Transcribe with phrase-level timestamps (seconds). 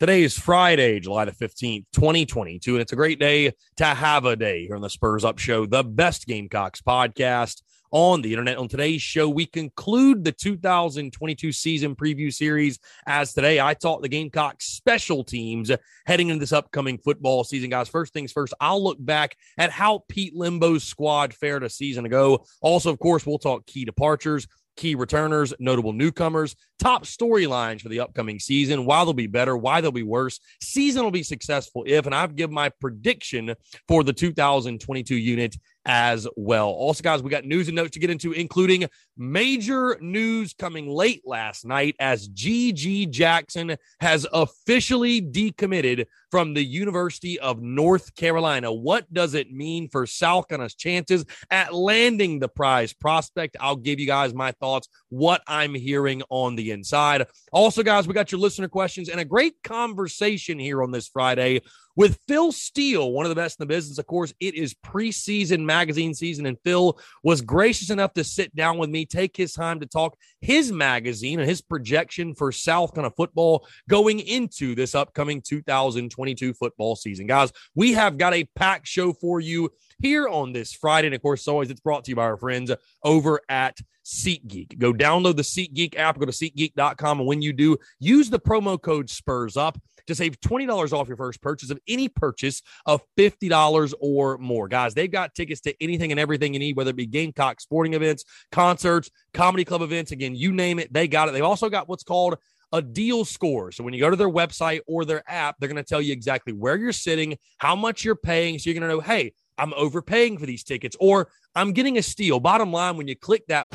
[0.00, 4.34] Today is Friday, July the 15th, 2022, and it's a great day to have a
[4.34, 8.58] day here on the Spurs Up Show, the best Gamecocks podcast on the internet.
[8.58, 12.80] On today's show, we conclude the 2022 season preview series.
[13.06, 15.70] As today, I taught the Gamecocks special teams
[16.06, 17.70] heading into this upcoming football season.
[17.70, 22.04] Guys, first things first, I'll look back at how Pete Limbo's squad fared a season
[22.04, 22.44] ago.
[22.60, 28.00] Also, of course, we'll talk key departures key returners, notable newcomers, top storylines for the
[28.00, 30.40] upcoming season, why they'll be better, why they'll be worse.
[30.60, 33.54] Season will be successful if, and I've given my prediction
[33.88, 36.68] for the 2022 unit as well.
[36.68, 41.22] Also, guys, we got news and notes to get into, including major news coming late
[41.24, 48.72] last night as GG Jackson has officially decommitted from the University of North Carolina.
[48.72, 53.56] What does it mean for South Carolina's chances at landing the prize prospect?
[53.60, 57.26] I'll give you guys my thoughts, what I'm hearing on the inside.
[57.52, 61.60] Also, guys, we got your listener questions and a great conversation here on this Friday
[61.96, 63.98] with Phil Steele, one of the best in the business.
[63.98, 68.78] Of course, it is preseason magazine season, and Phil was gracious enough to sit down
[68.78, 73.06] with me, take his time to talk his magazine and his projection for South kind
[73.06, 77.26] of football going into this upcoming 2022 football season.
[77.26, 81.08] Guys, we have got a packed show for you here on this Friday.
[81.08, 82.70] And of course, always, it's brought to you by our friends
[83.02, 84.78] over at SeatGeek.
[84.78, 87.20] Go download the SeatGeek app, go to SeatGeek.com.
[87.20, 91.16] And when you do, use the promo code SPURS UP to save $20 off your
[91.16, 94.68] first purchase of any purchase of $50 or more.
[94.68, 97.94] Guys, they've got tickets to anything and everything you need, whether it be Gamecock sporting
[97.94, 100.12] events, concerts, comedy club events.
[100.12, 101.32] Again, you name it, they got it.
[101.32, 102.36] They've also got what's called
[102.72, 103.70] a deal score.
[103.70, 106.12] So when you go to their website or their app, they're going to tell you
[106.12, 108.58] exactly where you're sitting, how much you're paying.
[108.58, 112.02] So you're going to know, hey, I'm overpaying for these tickets or I'm getting a
[112.02, 112.40] steal.
[112.40, 113.68] Bottom line, when you click that.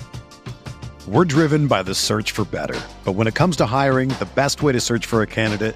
[1.07, 2.79] We're driven by the search for better.
[3.05, 5.75] But when it comes to hiring, the best way to search for a candidate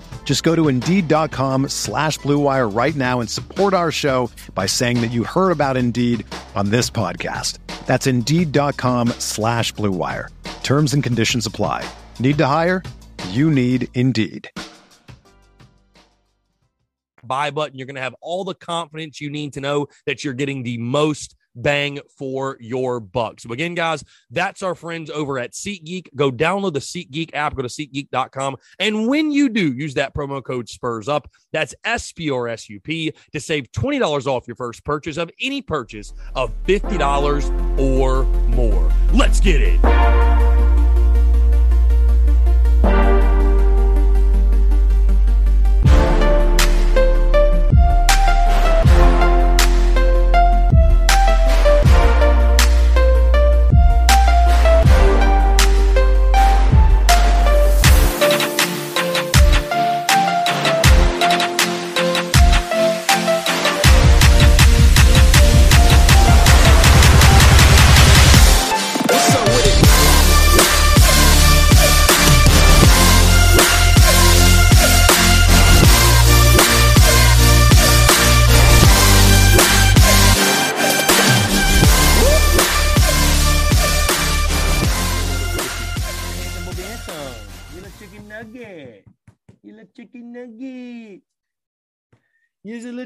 [0.23, 5.11] Just go to Indeed.com slash BlueWire right now and support our show by saying that
[5.11, 7.57] you heard about Indeed on this podcast.
[7.85, 10.29] That's Indeed.com slash BlueWire.
[10.63, 11.85] Terms and conditions apply.
[12.21, 12.81] Need to hire?
[13.31, 14.49] You need Indeed.
[17.23, 17.77] Buy button.
[17.77, 20.77] You're going to have all the confidence you need to know that you're getting the
[20.77, 23.39] most bang for your buck.
[23.39, 26.15] So again, guys, that's our friends over at SeatGeek.
[26.15, 28.57] Go download the SeatGeek app, go to SeatGeek.com.
[28.79, 31.29] And when you do, use that promo code SPURS UP.
[31.51, 38.23] That's S-P-R-S-U-P to save $20 off your first purchase of any purchase of $50 or
[38.49, 38.91] more.
[39.13, 40.50] Let's get it.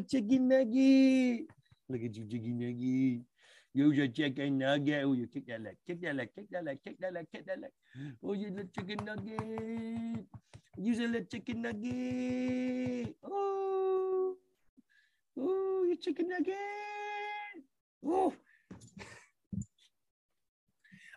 [0.07, 1.47] Chicken nugget.
[1.89, 3.25] Look at you, chicken nugget.
[3.73, 5.03] Use your chicken nugget.
[5.03, 7.45] Oh, you kick that leg, kick that leg, kick that leg, kick that leg, kick
[7.45, 7.71] that leg.
[8.23, 10.25] Oh, you little chicken nugget.
[10.77, 13.15] Use a little chicken nugget.
[13.23, 14.35] Oh,
[15.39, 16.55] oh, you chicken nugget.
[18.05, 18.33] Oh.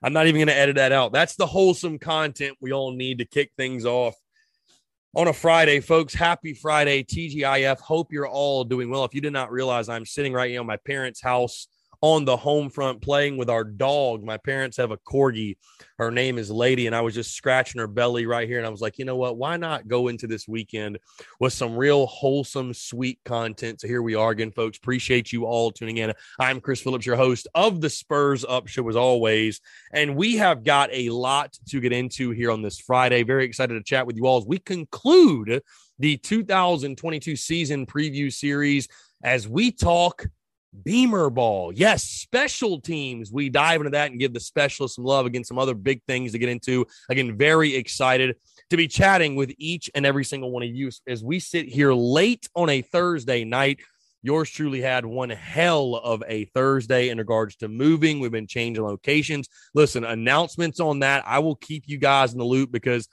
[0.02, 1.12] I'm not even going to edit that out.
[1.12, 4.14] That's the wholesome content we all need to kick things off
[5.18, 6.14] on a Friday, folks.
[6.14, 7.80] Happy Friday, TGIF.
[7.80, 9.04] Hope you're all doing well.
[9.04, 11.66] If you did not realize, I'm sitting right here in my parents' house
[12.00, 14.22] on the home front playing with our dog.
[14.22, 15.56] My parents have a corgi.
[15.98, 18.58] Her name is Lady, and I was just scratching her belly right here.
[18.58, 19.36] And I was like, you know what?
[19.36, 20.98] Why not go into this weekend
[21.40, 23.80] with some real wholesome, sweet content?
[23.80, 24.78] So here we are again, folks.
[24.78, 26.12] Appreciate you all tuning in.
[26.38, 29.60] I'm Chris Phillips, your host of the Spurs Up Show, as always.
[29.92, 33.24] And we have got a lot to get into here on this Friday.
[33.24, 35.62] Very excited to chat with you all as we conclude
[35.98, 38.86] the 2022 season preview series
[39.24, 40.26] as we talk
[40.84, 41.72] Beamer ball.
[41.72, 43.32] Yes, special teams.
[43.32, 45.26] We dive into that and give the specialists some love.
[45.26, 46.86] Again, some other big things to get into.
[47.08, 48.36] Again, very excited
[48.70, 51.92] to be chatting with each and every single one of you as we sit here
[51.92, 53.80] late on a Thursday night.
[54.22, 58.18] Yours truly had one hell of a Thursday in regards to moving.
[58.18, 59.48] We've been changing locations.
[59.74, 61.22] Listen, announcements on that.
[61.26, 63.08] I will keep you guys in the loop because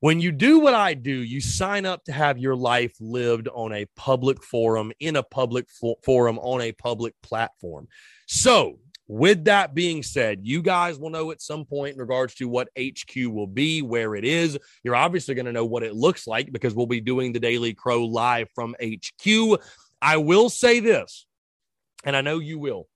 [0.00, 3.72] when you do what I do, you sign up to have your life lived on
[3.72, 7.86] a public forum, in a public fo- forum, on a public platform.
[8.26, 12.48] So, with that being said, you guys will know at some point in regards to
[12.48, 14.56] what HQ will be, where it is.
[14.84, 17.74] You're obviously going to know what it looks like because we'll be doing the Daily
[17.74, 19.60] Crow live from HQ.
[20.00, 21.26] I will say this,
[22.04, 22.86] and I know you will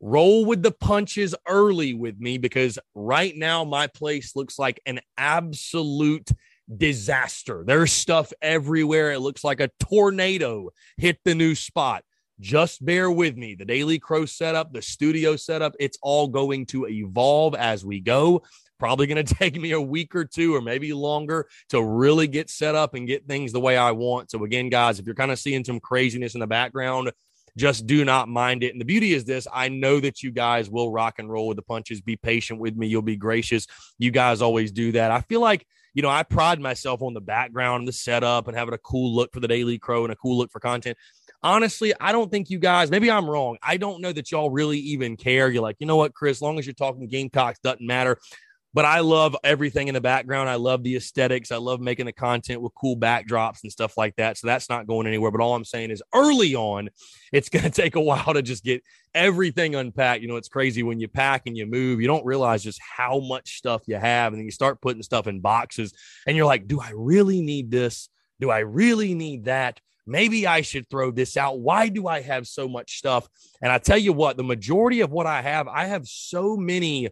[0.00, 5.00] roll with the punches early with me because right now my place looks like an
[5.16, 6.30] absolute
[6.74, 7.64] disaster.
[7.66, 9.12] There's stuff everywhere.
[9.12, 12.04] It looks like a tornado hit the new spot.
[12.40, 13.54] Just bear with me.
[13.54, 18.42] The Daily Crow setup, the studio setup, it's all going to evolve as we go.
[18.78, 22.48] Probably going to take me a week or two or maybe longer to really get
[22.48, 24.30] set up and get things the way I want.
[24.30, 27.12] So, again, guys, if you're kind of seeing some craziness in the background,
[27.56, 28.72] just do not mind it.
[28.72, 31.56] And the beauty is this I know that you guys will rock and roll with
[31.56, 32.00] the punches.
[32.00, 32.86] Be patient with me.
[32.86, 33.66] You'll be gracious.
[33.98, 35.10] You guys always do that.
[35.10, 38.56] I feel like, you know, I pride myself on the background, and the setup, and
[38.56, 40.96] having a cool look for the Daily Crow and a cool look for content.
[41.42, 43.56] Honestly, I don't think you guys, maybe I'm wrong.
[43.62, 45.48] I don't know that y'all really even care.
[45.48, 48.18] You're like, you know what, Chris, as long as you're talking Gamecocks, doesn't matter
[48.72, 50.48] but I love everything in the background.
[50.48, 51.50] I love the aesthetics.
[51.50, 54.38] I love making the content with cool backdrops and stuff like that.
[54.38, 55.32] So that's not going anywhere.
[55.32, 56.90] But all I'm saying is early on,
[57.32, 58.82] it's going to take a while to just get
[59.12, 60.22] everything unpacked.
[60.22, 63.18] You know, it's crazy when you pack and you move, you don't realize just how
[63.18, 64.32] much stuff you have.
[64.32, 65.92] And then you start putting stuff in boxes
[66.26, 68.08] and you're like, do I really need this?
[68.38, 69.80] Do I really need that?
[70.06, 71.60] Maybe I should throw this out.
[71.60, 73.28] Why do I have so much stuff?
[73.62, 77.10] And I tell you what, the majority of what I have, I have so many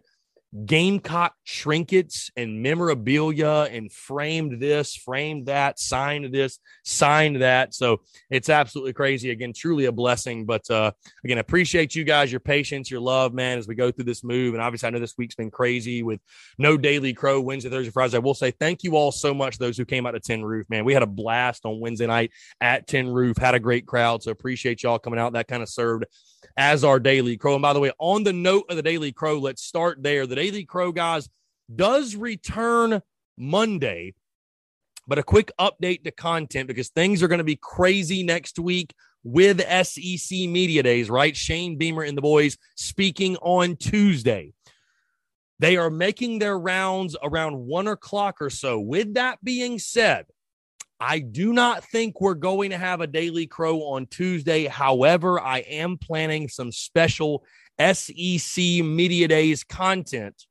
[0.65, 7.75] Gamecock trinkets and memorabilia and framed this, framed that, signed this, signed that.
[7.75, 9.29] So it's absolutely crazy.
[9.29, 10.45] Again, truly a blessing.
[10.45, 10.91] But uh,
[11.23, 14.55] again, appreciate you guys, your patience, your love, man, as we go through this move.
[14.55, 16.19] And obviously, I know this week's been crazy with
[16.57, 18.15] no daily crow Wednesday, Thursday, Friday.
[18.15, 20.67] I will say thank you all so much, those who came out to Tin Roof,
[20.69, 20.83] man.
[20.83, 24.23] We had a blast on Wednesday night at Tin Roof, had a great crowd.
[24.23, 25.33] So appreciate y'all coming out.
[25.33, 26.05] That kind of served
[26.57, 27.55] as our Daily Crow.
[27.55, 30.25] And by the way, on the note of the Daily Crow, let's start there.
[30.25, 31.29] The Daily Crow, guys,
[31.73, 33.01] does return
[33.37, 34.13] Monday.
[35.07, 38.93] But a quick update to content because things are going to be crazy next week
[39.23, 41.35] with SEC Media Days, right?
[41.35, 44.53] Shane Beamer and the boys speaking on Tuesday.
[45.59, 48.79] They are making their rounds around one o'clock or so.
[48.79, 50.25] With that being said,
[50.99, 54.67] I do not think we're going to have a Daily Crow on Tuesday.
[54.67, 57.45] However, I am planning some special
[57.79, 60.45] SEC Media Days content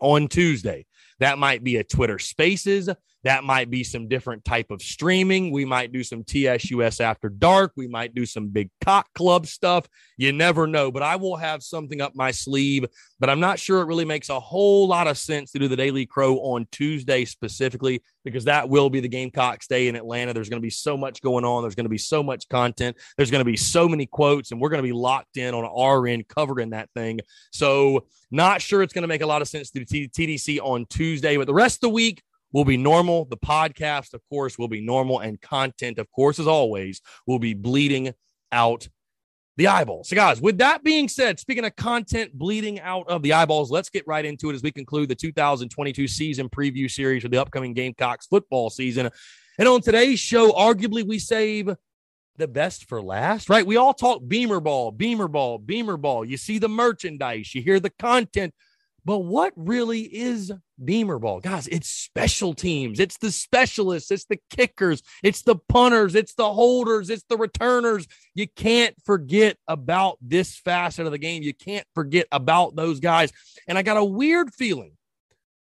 [0.00, 0.86] on Tuesday.
[1.18, 2.88] That might be a Twitter Spaces.
[3.24, 5.52] That might be some different type of streaming.
[5.52, 7.72] We might do some TSUS after dark.
[7.76, 9.86] We might do some big cock club stuff.
[10.16, 12.86] You never know, but I will have something up my sleeve.
[13.18, 15.76] But I'm not sure it really makes a whole lot of sense to do the
[15.76, 20.32] Daily Crow on Tuesday specifically because that will be the Gamecocks Day in Atlanta.
[20.32, 21.62] There's going to be so much going on.
[21.62, 22.96] There's going to be so much content.
[23.16, 25.64] There's going to be so many quotes, and we're going to be locked in on
[25.64, 27.20] our end covering that thing.
[27.52, 30.86] So, not sure it's going to make a lot of sense to do TDC on
[30.86, 32.22] Tuesday, but the rest of the week,
[32.52, 33.24] will be normal.
[33.24, 35.20] The podcast, of course, will be normal.
[35.20, 38.12] And content, of course, as always, will be bleeding
[38.52, 38.88] out
[39.56, 40.08] the eyeballs.
[40.08, 43.90] So, guys, with that being said, speaking of content bleeding out of the eyeballs, let's
[43.90, 47.74] get right into it as we conclude the 2022 season preview series for the upcoming
[47.74, 49.10] Gamecocks football season.
[49.58, 51.74] And on today's show, arguably, we save
[52.38, 53.66] the best for last, right?
[53.66, 56.24] We all talk Beamer ball, Beamer ball, Beamer ball.
[56.24, 58.54] You see the merchandise, you hear the content
[59.04, 60.52] but what really is
[60.82, 61.40] Beamer ball?
[61.40, 63.00] Guys, it's special teams.
[63.00, 64.10] It's the specialists.
[64.10, 65.02] It's the kickers.
[65.22, 66.14] It's the punters.
[66.14, 67.10] It's the holders.
[67.10, 68.06] It's the returners.
[68.34, 71.42] You can't forget about this facet of the game.
[71.42, 73.32] You can't forget about those guys.
[73.68, 74.92] And I got a weird feeling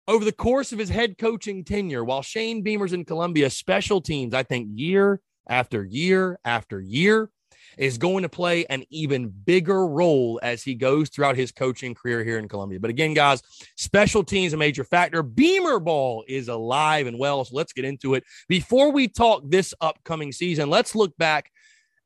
[0.06, 4.32] over the course of his head coaching tenure, while Shane Beamer's in Columbia, special teams,
[4.32, 7.30] I think year after year after year,
[7.76, 12.24] is going to play an even bigger role as he goes throughout his coaching career
[12.24, 12.80] here in Columbia.
[12.80, 13.42] But again, guys,
[13.76, 15.22] special teams a major factor.
[15.22, 17.44] Beamer ball is alive and well.
[17.44, 18.24] So let's get into it.
[18.48, 21.50] Before we talk this upcoming season, let's look back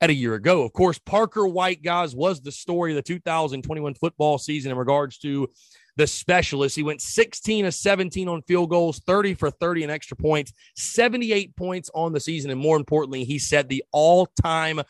[0.00, 0.62] at a year ago.
[0.64, 5.16] Of course, Parker White, guys, was the story of the 2021 football season in regards
[5.18, 5.48] to
[5.96, 6.74] the specialist.
[6.74, 11.54] He went 16 of 17 on field goals, 30 for 30 and extra points, 78
[11.56, 12.50] points on the season.
[12.50, 14.80] And more importantly, he set the all time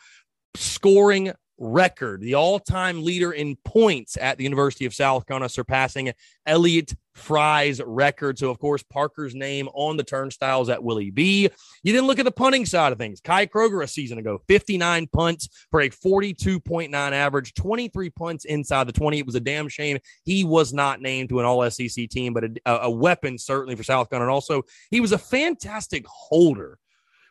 [0.55, 6.11] scoring record, the all time leader in points at the University of South Carolina, surpassing
[6.45, 8.39] Elliott Fry's record.
[8.39, 11.49] So, of course, Parker's name on the turnstiles at Willie B.
[11.83, 13.21] You then look at the punting side of things.
[13.21, 18.93] Kai Kroeger a season ago, 59 punts for a 42.9 average, 23 punts inside the
[18.93, 19.19] 20.
[19.19, 22.45] It was a damn shame he was not named to an all SEC team, but
[22.65, 24.29] a, a weapon certainly for South Carolina.
[24.29, 26.79] And also, he was a fantastic holder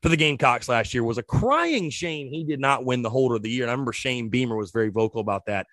[0.02, 3.36] for the Gamecocks last year was a crying shame he did not win the holder
[3.36, 3.64] of the year.
[3.64, 5.66] And I remember Shane Beamer was very vocal about that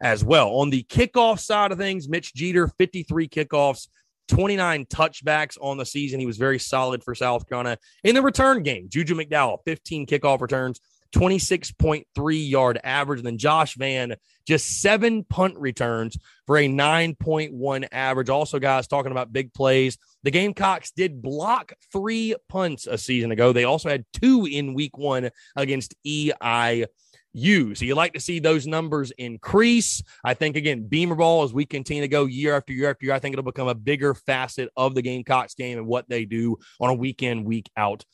[0.00, 0.50] as well.
[0.50, 3.88] On the kickoff side of things, Mitch Jeter, 53 kickoffs,
[4.28, 6.20] 29 touchbacks on the season.
[6.20, 7.76] He was very solid for South Carolina.
[8.04, 10.80] In the return game, Juju McDowell, 15 kickoff returns,
[11.14, 12.04] 26.3
[12.50, 13.18] yard average.
[13.18, 14.14] And then Josh Vann,
[14.46, 18.30] just seven punt returns for a 9.1 average.
[18.30, 23.52] Also, guys, talking about big plays, the Gamecocks did block three punts a season ago.
[23.52, 26.86] They also had two in week one against EI.
[27.34, 30.02] You so you like to see those numbers increase.
[30.22, 33.14] I think again, Beamer ball as we continue to go year after year after year,
[33.14, 36.58] I think it'll become a bigger facet of the Gamecocks game and what they do
[36.78, 38.04] on a week in, week out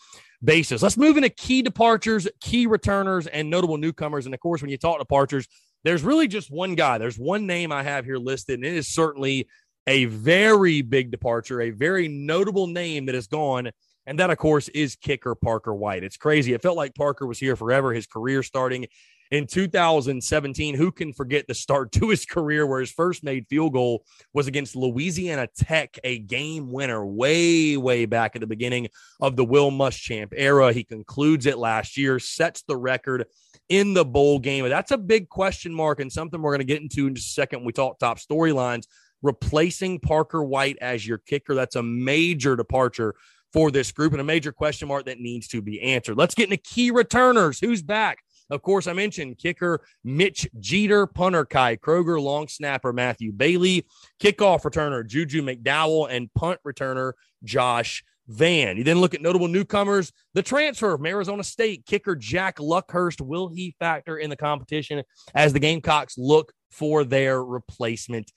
[0.43, 0.83] basis.
[0.83, 4.27] Let's move into key departures, key returners, and notable newcomers.
[4.27, 5.49] And of course, when you talk departures,
[5.85, 6.99] there's really just one guy.
[6.99, 9.49] There's one name I have here listed, and it is certainly
[9.89, 13.71] a very big departure, a very notable name that has gone.
[14.07, 16.05] And that, of course, is kicker Parker White.
[16.05, 16.53] It's crazy.
[16.53, 18.87] It felt like Parker was here forever, his career starting
[19.31, 20.75] in 2017.
[20.75, 24.05] Who can forget the start to his career where his first made field goal
[24.35, 28.89] was against Louisiana Tech, a game winner way, way back at the beginning
[29.23, 30.71] of the Will Muschamp era.
[30.71, 33.25] He concludes it last year, sets the record
[33.71, 34.69] in the bowl game.
[34.69, 37.33] That's a big question mark and something we're going to get into in just a
[37.33, 38.87] second when we talk top storylines.
[39.23, 43.15] Replacing Parker White as your kicker, that's a major departure
[43.53, 46.17] for this group and a major question mark that needs to be answered.
[46.17, 47.59] Let's get into key returners.
[47.59, 48.19] Who's back?
[48.51, 53.87] Of course, I mentioned kicker Mitch Jeter, punter Kai Kroeger, long snapper Matthew Bailey,
[54.23, 57.13] kickoff returner Juju McDowell, and punt returner
[57.45, 58.77] Josh Vann.
[58.77, 60.13] You then look at notable newcomers.
[60.35, 63.21] The transfer from Arizona State kicker Jack Luckhurst.
[63.21, 65.03] Will he factor in the competition
[65.35, 68.31] as the Gamecocks look for their replacement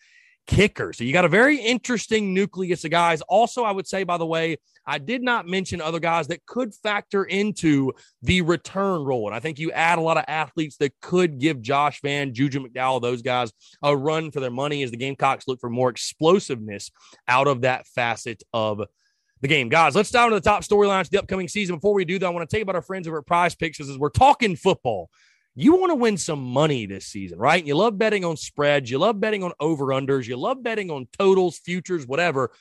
[0.47, 0.93] kicker.
[0.93, 3.21] So you got a very interesting nucleus of guys.
[3.21, 6.73] Also, I would say, by the way, I did not mention other guys that could
[6.73, 9.27] factor into the return role.
[9.27, 12.67] And I think you add a lot of athletes that could give Josh Vann, Juju
[12.67, 13.51] McDowell, those guys
[13.83, 16.91] a run for their money as the Gamecocks look for more explosiveness
[17.27, 18.81] out of that facet of
[19.41, 19.69] the game.
[19.69, 21.75] Guys, let's dive into the top storylines the upcoming season.
[21.75, 23.55] Before we do that, I want to tell you about our friends over at Prize
[23.55, 25.09] Picks as we're talking football
[25.55, 27.65] you want to win some money this season, right?
[27.65, 31.07] You love betting on spreads, you love betting on over unders, you love betting on
[31.17, 32.51] totals, futures, whatever.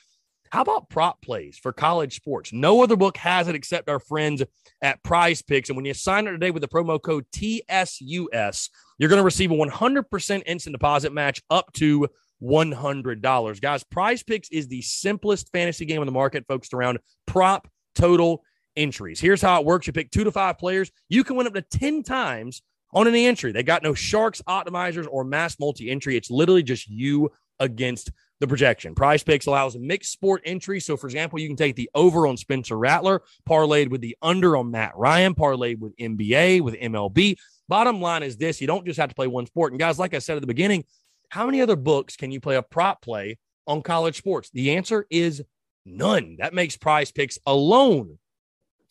[0.51, 2.51] How about prop plays for college sports?
[2.51, 4.43] No other book has it except our friends
[4.81, 5.69] at Prize Picks.
[5.69, 9.51] And when you sign up today with the promo code TSUS, you're going to receive
[9.51, 12.09] a 100% instant deposit match up to
[12.43, 13.61] $100.
[13.61, 18.43] Guys, Prize Picks is the simplest fantasy game on the market focused around prop, total,
[18.75, 19.21] entries.
[19.21, 21.61] Here's how it works you pick two to five players, you can win up to
[21.61, 22.61] 10 times
[22.93, 23.51] on any entry.
[23.51, 26.17] They got no sharks, optimizers, or mass multi entry.
[26.17, 28.95] It's literally just you against the projection.
[28.95, 30.79] Prize Picks allows mixed sport entry.
[30.79, 34.57] So, for example, you can take the over on Spencer Rattler, parlayed with the under
[34.57, 37.37] on Matt Ryan, parlayed with NBA, with MLB.
[37.69, 39.71] Bottom line is this you don't just have to play one sport.
[39.71, 40.83] And, guys, like I said at the beginning,
[41.29, 44.49] how many other books can you play a prop play on college sports?
[44.51, 45.43] The answer is
[45.85, 46.37] none.
[46.39, 48.17] That makes Prize Picks alone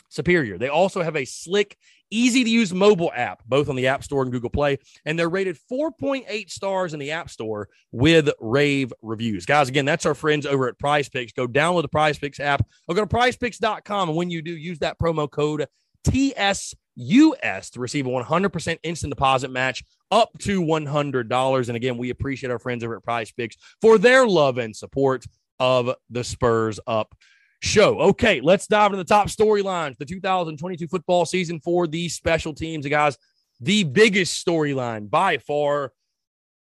[0.09, 0.59] superior.
[0.59, 1.77] They also have a slick,
[2.11, 5.29] easy to use mobile app, both on the App Store and Google Play, and they're
[5.29, 9.47] rated 4.8 stars in the App Store with rave reviews.
[9.47, 11.33] Guys, again, that's our friends over at Prize Picks.
[11.33, 14.09] Go download the Prize Picks app or go to prizepicks.com.
[14.09, 15.67] And when you do, use that promo code
[16.05, 16.75] TSUS
[17.71, 21.69] to receive a 100% instant deposit match up to $100.
[21.69, 25.25] And again, we appreciate our friends over at Prize Picks for their love and support
[25.59, 27.15] of the Spurs Up
[27.61, 28.01] show.
[28.01, 29.97] Okay, let's dive into the top storylines.
[29.99, 33.17] The 2022 football season for these special teams, guys.
[33.61, 35.93] The biggest storyline by far.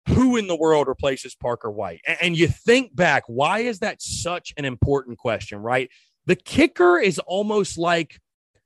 [0.08, 2.00] Who in the world replaces Parker White?
[2.20, 5.88] And you think back, why is that such an important question, right?
[6.26, 8.18] The kicker is almost like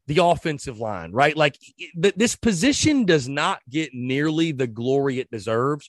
[0.06, 1.36] the offensive line, right?
[1.36, 1.58] Like
[2.00, 5.88] th- this position does not get nearly the glory it deserves.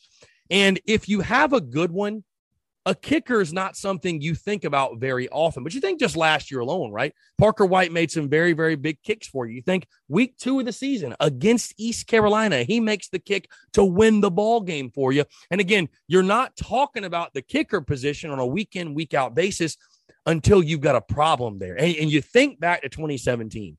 [0.50, 2.24] And if you have a good one,
[2.86, 6.52] a kicker is not something you think about very often, but you think just last
[6.52, 7.14] year alone, right?
[7.38, 9.56] Parker White made some very, very big kicks for you.
[9.56, 13.84] You think week two of the season against East Carolina, he makes the kick to
[13.84, 15.26] win the ball game for you.
[15.50, 19.34] And again, you're not talking about the kicker position on a week in, week out
[19.34, 19.78] basis
[20.28, 21.76] until you've got a problem there.
[21.76, 23.78] And, and you think back to 2017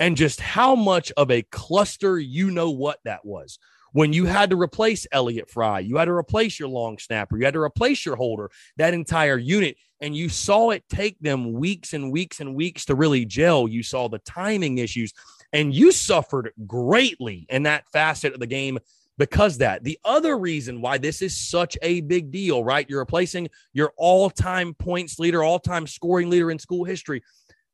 [0.00, 3.58] and just how much of a cluster you know what that was
[3.94, 7.44] when you had to replace Elliott Fry, you had to replace your long snapper, you
[7.44, 9.76] had to replace your holder, that entire unit.
[10.00, 13.68] And you saw it take them weeks and weeks and weeks to really gel.
[13.68, 15.14] You saw the timing issues,
[15.52, 18.80] and you suffered greatly in that facet of the game
[19.16, 19.84] because that.
[19.84, 22.90] The other reason why this is such a big deal, right?
[22.90, 27.22] You're replacing your all time points leader, all time scoring leader in school history.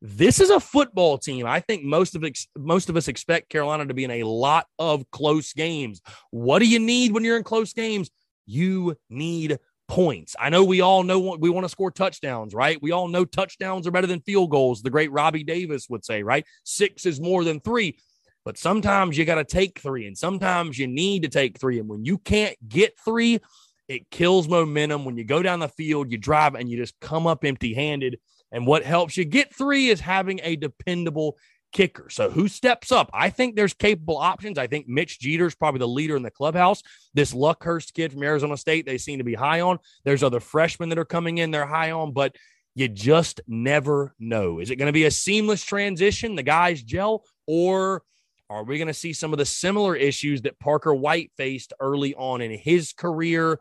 [0.01, 1.45] This is a football team.
[1.45, 4.65] I think most of ex- most of us expect Carolina to be in a lot
[4.79, 6.01] of close games.
[6.31, 8.09] What do you need when you're in close games?
[8.47, 10.35] You need points.
[10.39, 12.81] I know we all know we want to score touchdowns, right?
[12.81, 14.81] We all know touchdowns are better than field goals.
[14.81, 16.45] The great Robbie Davis would say, right?
[16.63, 17.97] Six is more than three.
[18.43, 21.77] But sometimes you got to take three, and sometimes you need to take three.
[21.77, 23.39] And when you can't get three,
[23.87, 25.05] it kills momentum.
[25.05, 28.17] When you go down the field, you drive and you just come up empty handed.
[28.51, 31.37] And what helps you get three is having a dependable
[31.71, 32.09] kicker.
[32.09, 33.09] So who steps up?
[33.13, 34.57] I think there's capable options.
[34.57, 36.81] I think Mitch Jeter is probably the leader in the clubhouse.
[37.13, 39.79] This Luckhurst kid from Arizona State, they seem to be high on.
[40.03, 42.35] There's other freshmen that are coming in, they're high on, but
[42.75, 44.59] you just never know.
[44.59, 46.35] Is it going to be a seamless transition?
[46.35, 48.03] The guys gel, or
[48.49, 52.15] are we going to see some of the similar issues that Parker White faced early
[52.15, 53.59] on in his career?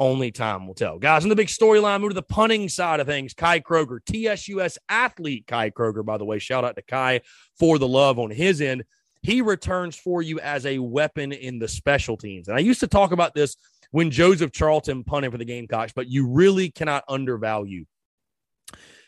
[0.00, 0.98] Only time will tell.
[0.98, 3.34] Guys, in the big storyline, move to the punting side of things.
[3.34, 6.38] Kai Kroeger, TSUS athlete Kai Kroeger, by the way.
[6.38, 7.22] Shout out to Kai
[7.58, 8.84] for the love on his end.
[9.22, 12.46] He returns for you as a weapon in the special teams.
[12.46, 13.56] And I used to talk about this
[13.90, 17.84] when Joseph Charlton punted for the Gamecocks, but you really cannot undervalue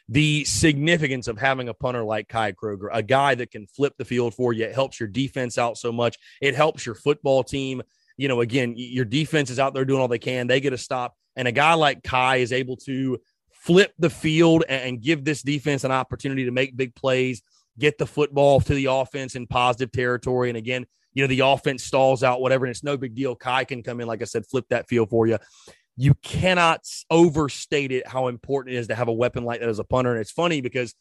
[0.08, 4.04] the significance of having a punter like Kai Kroeger, a guy that can flip the
[4.04, 4.64] field for you.
[4.64, 6.18] It helps your defense out so much.
[6.40, 7.80] It helps your football team
[8.20, 10.46] you know, again, your defense is out there doing all they can.
[10.46, 11.16] They get a stop.
[11.36, 13.18] And a guy like Kai is able to
[13.50, 17.40] flip the field and give this defense an opportunity to make big plays,
[17.78, 20.50] get the football to the offense in positive territory.
[20.50, 23.34] And again, you know, the offense stalls out, whatever, and it's no big deal.
[23.34, 25.38] Kai can come in, like I said, flip that field for you.
[25.96, 29.78] You cannot overstate it how important it is to have a weapon like that as
[29.78, 30.10] a punter.
[30.10, 30.94] And it's funny because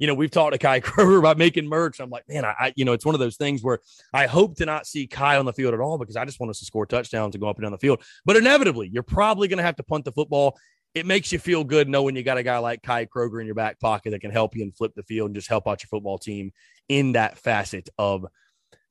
[0.00, 2.00] you know, we've talked to Kai Kroeger about making merch.
[2.00, 3.78] I'm like, man, I, I, you know, it's one of those things where
[4.12, 6.50] I hope to not see Kai on the field at all because I just want
[6.50, 8.02] us to score touchdowns and go up and down the field.
[8.24, 10.58] But inevitably, you're probably going to have to punt the football.
[10.94, 13.54] It makes you feel good knowing you got a guy like Kai Kroeger in your
[13.54, 15.88] back pocket that can help you and flip the field and just help out your
[15.88, 16.52] football team
[16.88, 18.26] in that facet of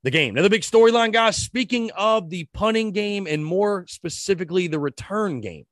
[0.03, 0.35] the game.
[0.35, 1.35] Another big storyline, guys.
[1.35, 5.65] Speaking of the punting game and more specifically the return game,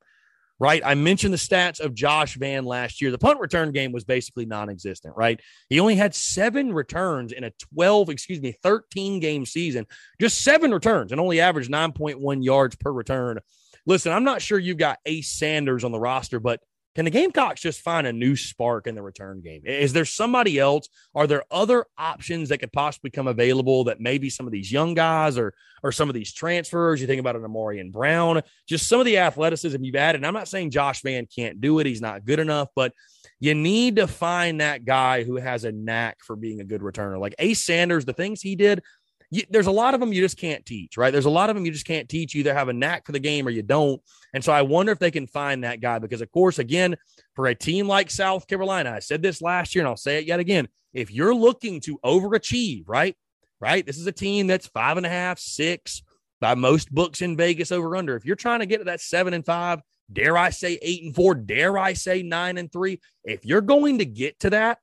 [0.60, 0.82] right?
[0.84, 3.12] I mentioned the stats of Josh Vann last year.
[3.12, 5.40] The punt return game was basically non existent, right?
[5.70, 9.86] He only had seven returns in a 12, excuse me, 13 game season,
[10.20, 13.40] just seven returns and only averaged 9.1 yards per return.
[13.86, 16.60] Listen, I'm not sure you've got Ace Sanders on the roster, but
[16.98, 19.62] can the Gamecocks just find a new spark in the return game?
[19.64, 20.90] Is there somebody else?
[21.14, 24.96] Are there other options that could possibly come available that maybe some of these young
[24.96, 27.00] guys or or some of these transfers?
[27.00, 30.18] You think about an and Brown, just some of the athleticism you've added.
[30.18, 32.94] And I'm not saying Josh Vann can't do it; he's not good enough, but
[33.40, 37.20] you need to find that guy who has a knack for being a good returner.
[37.20, 38.82] Like Ace Sanders, the things he did,
[39.30, 41.12] you, there's a lot of them you just can't teach, right?
[41.12, 42.34] There's a lot of them you just can't teach.
[42.34, 44.02] You either have a knack for the game or you don't.
[44.34, 46.96] And so I wonder if they can find that guy because, of course, again,
[47.36, 50.26] for a team like South Carolina, I said this last year and I'll say it
[50.26, 50.68] yet again.
[50.94, 53.16] If you're looking to overachieve, right?
[53.60, 53.86] Right?
[53.86, 56.04] This is a team that's five and a half, six
[56.40, 58.16] by most books in Vegas over under.
[58.16, 61.14] If you're trying to get to that seven and five, dare I say eight and
[61.14, 64.78] four, dare I say nine and three, if you're going to get to that,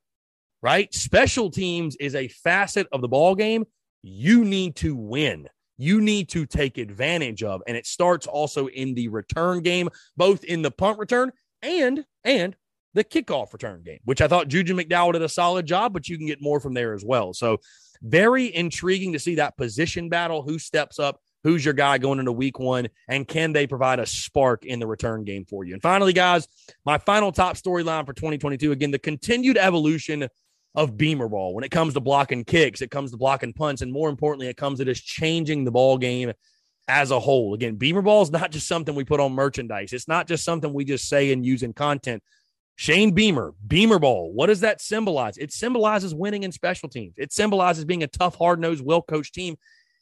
[0.63, 0.93] right?
[0.93, 3.65] Special teams is a facet of the ball game
[4.05, 5.49] you need to win.
[5.79, 7.63] You need to take advantage of.
[7.67, 12.55] And it starts also in the return game, both in the punt return and and
[12.93, 16.19] the kickoff return game, which I thought Juju McDowell did a solid job, but you
[16.19, 17.33] can get more from there as well.
[17.33, 17.59] So
[18.03, 20.43] very intriguing to see that position battle.
[20.43, 21.19] Who steps up?
[21.43, 22.89] Who's your guy going into week one?
[23.09, 25.73] And can they provide a spark in the return game for you?
[25.73, 26.47] And finally, guys,
[26.85, 30.29] my final top storyline for 2022 again, the continued evolution
[30.75, 31.55] of Beamer ball.
[31.55, 34.57] When it comes to blocking kicks, it comes to blocking punts, and more importantly, it
[34.57, 36.33] comes to just changing the ball game
[36.89, 37.55] as a whole.
[37.55, 39.93] Again, Beamer ball is not just something we put on merchandise.
[39.93, 42.23] It's not just something we just say and use in content.
[42.77, 44.33] Shane Beamer, Beamer Ball.
[44.33, 45.39] What does that symbolize?
[45.39, 47.15] It symbolizes winning in special teams.
[47.17, 49.57] It symbolizes being a tough, hard nosed, well coached team.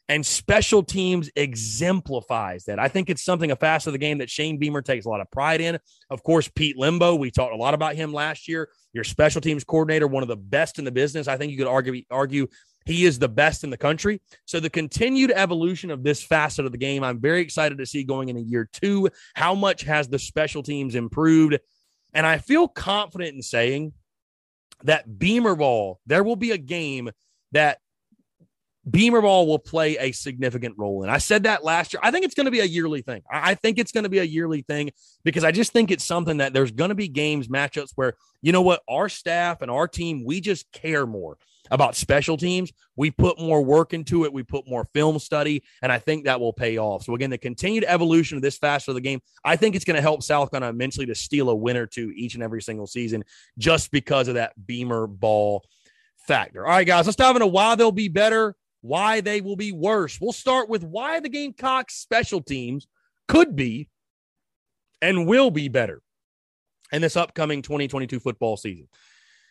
[0.09, 2.79] And special teams exemplifies that.
[2.79, 5.21] I think it's something a facet of the game that Shane Beamer takes a lot
[5.21, 5.79] of pride in.
[6.11, 8.69] Of course, Pete Limbo, we talked a lot about him last year.
[8.93, 11.29] Your special teams coordinator, one of the best in the business.
[11.29, 12.49] I think you could argue argue
[12.85, 14.21] he is the best in the country.
[14.45, 18.05] So the continued evolution of this facet of the game, I'm very excited to see
[18.05, 19.09] going into year two.
[19.35, 21.59] How much has the special teams improved?
[22.13, 23.93] And I feel confident in saying
[24.85, 27.11] that Beamer Ball, there will be a game
[27.53, 27.79] that
[28.91, 31.11] Beamer Ball will play a significant role in.
[31.11, 32.01] I said that last year.
[32.03, 33.23] I think it's going to be a yearly thing.
[33.31, 34.91] I think it's going to be a yearly thing
[35.25, 38.51] because I just think it's something that there's going to be games, matchups where, you
[38.51, 41.39] know what, our staff and our team, we just care more
[41.71, 42.73] about special teams.
[42.97, 44.33] We put more work into it.
[44.33, 47.05] We put more film study, and I think that will pay off.
[47.05, 49.97] So again, the continued evolution of this facet of the game, I think it's going
[49.97, 52.89] to help South Carolina immensely to steal a win or two each and every single
[52.89, 53.25] season
[53.59, 55.65] just because of that Beamer ball
[56.27, 56.67] factor.
[56.67, 60.21] All right, guys, let's dive into why they'll be better why they will be worse.
[60.21, 62.87] We'll start with why the Gamecocks special teams
[63.29, 63.89] could be
[65.01, 66.03] and will be better
[66.93, 68.89] in this upcoming 2022 football season.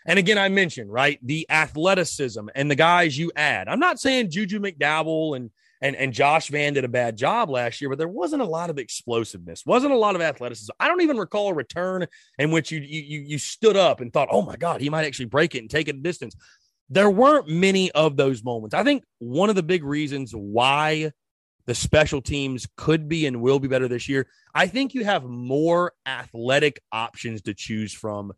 [0.05, 3.67] And again, I mentioned, right, the athleticism and the guys you add.
[3.67, 5.49] I'm not saying Juju McDowell and
[5.83, 8.69] and, and Josh Vann did a bad job last year, but there wasn't a lot
[8.69, 10.71] of explosiveness, wasn't a lot of athleticism.
[10.79, 12.05] I don't even recall a return
[12.37, 15.25] in which you you you stood up and thought, oh my God, he might actually
[15.25, 16.35] break it and take it a distance
[16.91, 18.75] there weren't many of those moments.
[18.75, 21.11] I think one of the big reasons why
[21.65, 25.23] the special teams could be and will be better this year, I think you have
[25.23, 28.33] more athletic options to choose from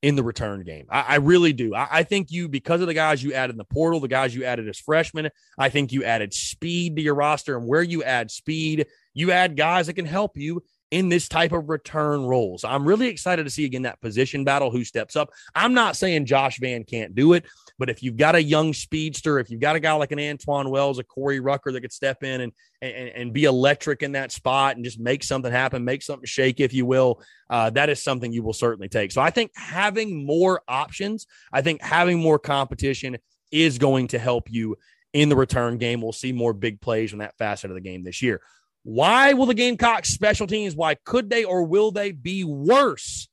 [0.00, 0.86] in the return game.
[0.88, 1.74] I, I really do.
[1.74, 4.34] I, I, think you, because of the guys you added in the portal, the guys
[4.34, 7.58] you added as freshmen, I think you added speed to your roster.
[7.58, 11.52] And where you add speed, you add guys that can help you in this type
[11.52, 12.58] of return role.
[12.58, 15.30] So I'm really excited to see again that position battle who steps up.
[15.54, 17.44] I'm not saying Josh Vann can't do it,
[17.78, 20.68] but if you've got a young speedster, if you've got a guy like an Antwane
[20.68, 24.32] Wells, a Corey Rucker that could step in and and, and be electric in that
[24.32, 28.02] spot and just make something happen, make something shake, if you will, uh, that is
[28.02, 29.12] something you will certainly take.
[29.12, 33.18] So I think having more options, I think having more competition
[33.52, 34.76] is going to help you
[35.12, 36.00] in the return game.
[36.00, 38.40] We'll see more big plays from that facet of the game this year.
[38.82, 43.28] Why will the Gamecocks special teams, why could they or will they be worse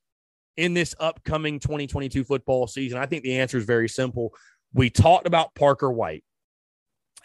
[0.57, 2.97] in this upcoming 2022 football season?
[2.97, 4.33] I think the answer is very simple.
[4.73, 6.23] We talked about Parker White.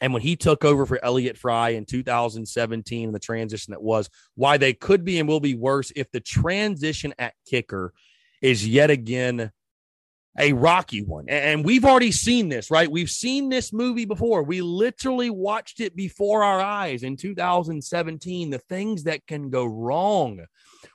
[0.01, 4.11] And when he took over for Elliott Fry in 2017, and the transition that was,
[4.35, 7.93] why they could be and will be worse if the transition at kicker
[8.41, 9.53] is yet again
[10.39, 11.27] a rocky one.
[11.29, 12.91] And we've already seen this, right?
[12.91, 14.43] We've seen this movie before.
[14.43, 18.51] We literally watched it before our eyes in 2017.
[18.51, 20.41] The things that can go wrong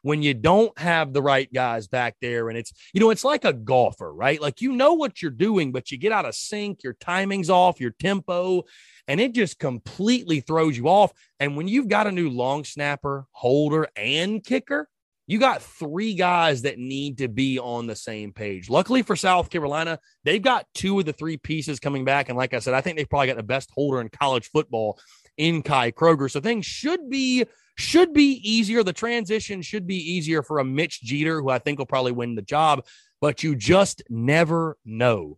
[0.02, 2.50] when you don't have the right guys back there.
[2.50, 4.42] And it's, you know, it's like a golfer, right?
[4.42, 7.80] Like you know what you're doing, but you get out of sync, your timing's off,
[7.80, 8.64] your tempo,
[9.08, 11.14] and it just completely throws you off.
[11.40, 14.90] And when you've got a new long snapper, holder, and kicker,
[15.28, 18.70] you got three guys that need to be on the same page.
[18.70, 22.30] Luckily for South Carolina, they've got two of the three pieces coming back.
[22.30, 24.98] And like I said, I think they've probably got the best holder in college football
[25.36, 26.32] in Kai Kroeger.
[26.32, 28.84] So things should be should be easier.
[28.84, 32.36] The transition should be easier for a Mitch Jeter, who I think will probably win
[32.36, 32.86] the job,
[33.22, 35.38] but you just never know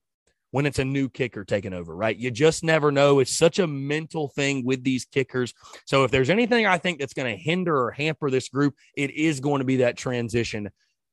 [0.51, 2.17] when it's a new kicker taking over, right?
[2.17, 3.19] You just never know.
[3.19, 5.53] It's such a mental thing with these kickers.
[5.85, 9.12] So if there's anything I think that's going to hinder or hamper this group, it
[9.12, 10.69] is going to be that transition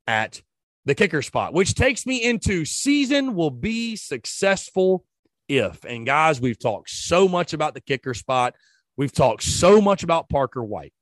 [0.06, 0.40] at
[0.86, 5.04] the kicker spot, which takes me into season will be successful
[5.48, 5.84] if.
[5.84, 8.54] And guys, we've talked so much about the kicker spot.
[8.96, 10.92] We've talked so much about Parker White.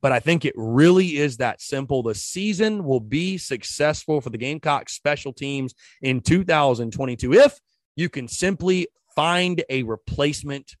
[0.00, 2.02] But I think it really is that simple.
[2.02, 7.58] The season will be successful for the Gamecock special teams in 2022 if
[7.96, 10.76] you can simply find a replacement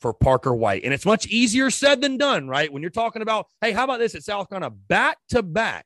[0.00, 0.84] for Parker White.
[0.84, 2.72] And it's much easier said than done, right?
[2.72, 4.70] When you're talking about, hey, how about this at South Carolina?
[4.70, 5.84] Back to back,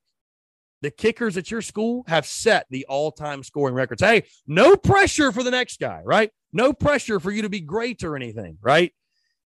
[0.82, 4.02] the kickers at your school have set the all time scoring records.
[4.02, 6.30] Hey, no pressure for the next guy, right?
[6.52, 8.92] No pressure for you to be great or anything, right?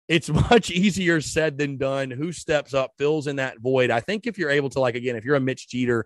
[0.08, 2.12] It's much easier said than done.
[2.12, 3.90] Who steps up, fills in that void.
[3.92, 6.06] I think if you're able to, like, again, if you're a Mitch Jeter,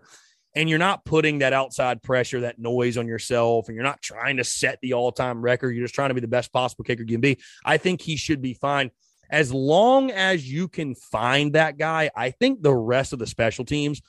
[0.54, 4.38] and you're not putting that outside pressure, that noise on yourself, and you're not trying
[4.38, 5.70] to set the all time record.
[5.70, 7.38] You're just trying to be the best possible kicker you can be.
[7.64, 8.90] I think he should be fine.
[9.30, 13.64] As long as you can find that guy, I think the rest of the special
[13.64, 14.00] teams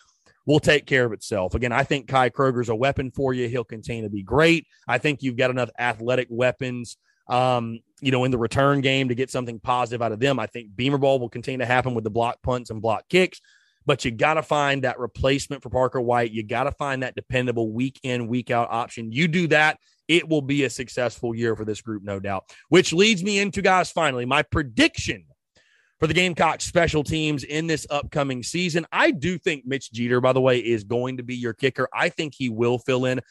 [0.46, 1.56] will take care of itself.
[1.56, 3.50] Again, I think Kai Kroeger's a weapon for you.
[3.50, 4.66] He'll continue to be great.
[4.88, 6.98] I think you've got enough athletic weapons,
[7.30, 10.40] um, you know, in the return game to get something positive out of them.
[10.40, 13.40] I think Beamer Ball will continue to happen with the block punts and block kicks.
[13.90, 16.32] but you got to find that replacement for Parker White.
[16.32, 19.12] You got to find that dependable week in, week out option.
[19.12, 22.44] You do that, it will be a successful year for this group, no doubt.
[22.70, 25.26] Which leads me into, guys, finally, my prediction
[26.00, 28.86] for the Gamecock special teams in this upcoming season.
[28.92, 31.90] I do think Mitch Jeter, by the way, is going to be your kicker.
[31.92, 33.22] I think he will fill in.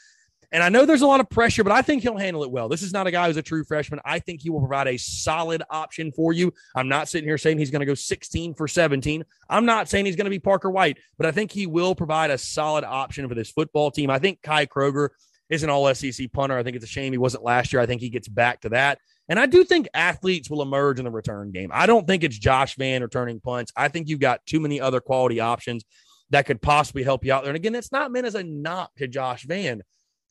[0.50, 2.68] And I know there's a lot of pressure, but I think he'll handle it well.
[2.68, 4.00] This is not a guy who's a true freshman.
[4.04, 6.54] I think he will provide a solid option for you.
[6.74, 9.24] I'm not sitting here saying he's going to go 16 for 17.
[9.50, 12.30] I'm not saying he's going to be Parker White, but I think he will provide
[12.30, 14.08] a solid option for this football team.
[14.08, 15.10] I think Kai Kroeger
[15.50, 16.56] is an all SEC punter.
[16.56, 17.82] I think it's a shame he wasn't last year.
[17.82, 18.98] I think he gets back to that.
[19.28, 21.70] And I do think athletes will emerge in the return game.
[21.72, 23.72] I don't think it's Josh Vann returning punts.
[23.76, 25.84] I think you've got too many other quality options
[26.30, 27.50] that could possibly help you out there.
[27.50, 29.82] And again, it's not meant as a knock to Josh Vann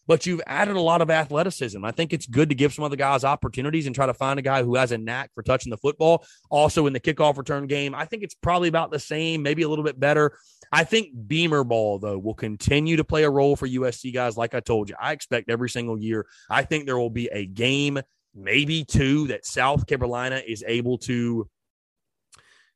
[0.08, 1.84] but you've added a lot of athleticism.
[1.84, 4.41] I think it's good to give some other guys opportunities and try to find a
[4.41, 6.26] guy who has a knack for touching the football.
[6.50, 9.70] Also in the kickoff return game, I think it's probably about the same, maybe a
[9.70, 10.38] little bit better.
[10.72, 14.38] I think Beamer ball, though, will continue to play a role for USC guys.
[14.38, 16.26] Like I told you, I expect every single year.
[16.50, 18.00] I think there will be a game,
[18.34, 21.50] maybe two, that South Carolina is able to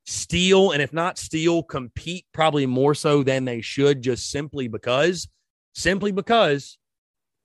[0.06, 0.72] steal.
[0.72, 5.30] And if not steal, compete probably more so than they should, just simply because,
[5.74, 6.78] simply because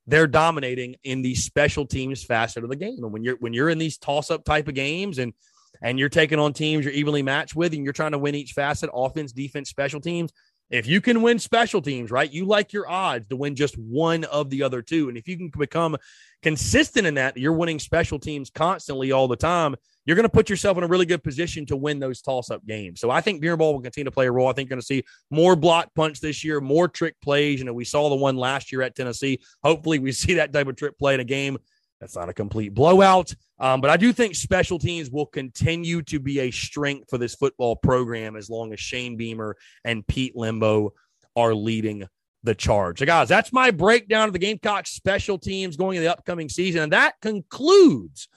[0.07, 3.03] they're dominating in the special teams facet of the game.
[3.03, 5.33] And when you're when you're in these toss up type of games and
[5.81, 8.53] and you're taking on teams you're evenly matched with and you're trying to win each
[8.53, 10.31] facet, offense, defense, special teams,
[10.69, 14.23] if you can win special teams, right, you like your odds to win just one
[14.25, 15.07] of the other two.
[15.09, 15.95] And if you can become
[16.41, 19.75] consistent in that, you're winning special teams constantly all the time,
[20.07, 22.65] you're going to put yourself in a really good position to win those toss up
[22.65, 23.01] games.
[23.01, 24.47] So I think beer ball will continue to play a role.
[24.47, 27.59] I think you're going to see more block punch this year, more trick plays.
[27.59, 29.39] You know, we saw the one last year at Tennessee.
[29.63, 31.57] Hopefully, we see that type of trick play in a game
[31.99, 33.33] that's not a complete blowout.
[33.59, 37.35] Um, but I do think special teams will continue to be a strength for this
[37.35, 40.93] football program as long as Shane Beamer and Pete Limbo
[41.35, 42.07] are leading
[42.43, 42.99] the charge.
[42.99, 46.83] So, guys, that's my breakdown of the Gamecock special teams going into the upcoming season.
[46.83, 48.27] And that concludes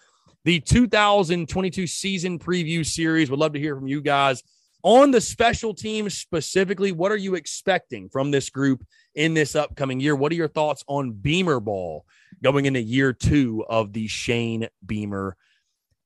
[0.45, 3.31] the 2022 season preview series.
[3.31, 4.43] Would love to hear from you guys
[4.83, 6.93] on the special teams specifically.
[6.93, 10.17] What are you expecting from this group in this upcoming year?
[10.17, 12.05] What are your thoughts on Beamer ball?
[12.43, 15.37] going into year two of the Shane Beamer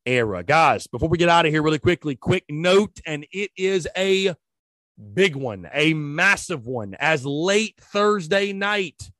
[0.06, 0.42] era.
[0.42, 4.34] Guys, before we get out of here, really quickly, quick note, and it is a
[5.14, 6.96] big one, a massive one.
[6.98, 9.10] As late Thursday night,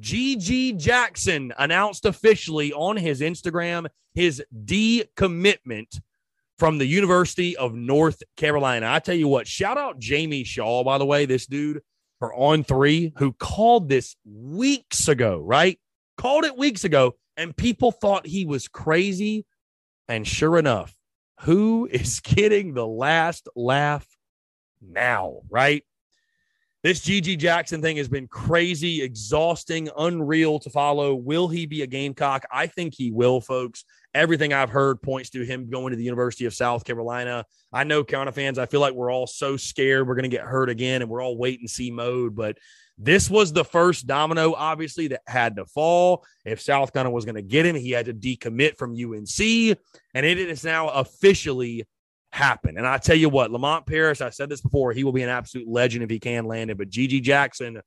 [0.00, 6.00] GG Jackson announced officially on his Instagram his decommitment
[6.58, 8.90] from the University of North Carolina.
[8.90, 11.80] I tell you what, shout out Jamie Shaw, by the way, this dude
[12.18, 15.78] for On Three, who called this weeks ago, right?
[16.20, 19.46] called it weeks ago, and people thought he was crazy.
[20.06, 20.94] And sure enough,
[21.40, 24.06] who is getting the last laugh
[24.82, 25.82] now, right?
[26.82, 31.14] This GG Jackson thing has been crazy, exhausting, unreal to follow.
[31.14, 32.46] Will he be a Gamecock?
[32.50, 33.84] I think he will, folks.
[34.14, 37.44] Everything I've heard points to him going to the University of South Carolina.
[37.70, 40.46] I know Carolina fans, I feel like we're all so scared we're going to get
[40.46, 42.34] hurt again and we're all wait and see mode.
[42.34, 42.56] But
[42.96, 46.24] this was the first domino, obviously, that had to fall.
[46.46, 49.78] If South Carolina was going to get him, he had to decommit from UNC,
[50.14, 51.86] and it is now officially
[52.32, 52.78] happened.
[52.78, 55.28] And I tell you what, Lamont Paris, I said this before, he will be an
[55.28, 56.78] absolute legend if he can land it.
[56.78, 57.80] But GG Jackson,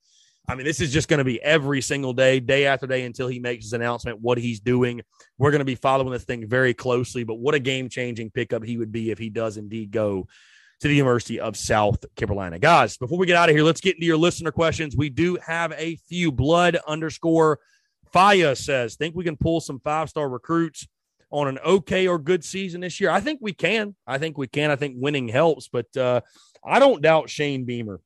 [0.48, 3.28] I mean, this is just going to be every single day, day after day, until
[3.28, 5.02] he makes his announcement what he's doing.
[5.38, 7.24] We're going to be following this thing very closely.
[7.24, 10.28] But what a game changing pickup he would be if he does indeed go
[10.82, 12.60] to the University of South Carolina.
[12.60, 14.98] Guys, before we get out of here, let's get into your listener questions.
[14.98, 16.30] We do have a few.
[16.30, 17.60] Blood underscore
[18.14, 20.88] Faya says, think we can pull some five star recruits
[21.34, 23.10] on an okay or good season this year?
[23.10, 23.96] I think we can.
[24.06, 24.70] I think we can.
[24.70, 26.22] I think winning helps, but uh,
[26.64, 28.00] I don't doubt Shane Beamer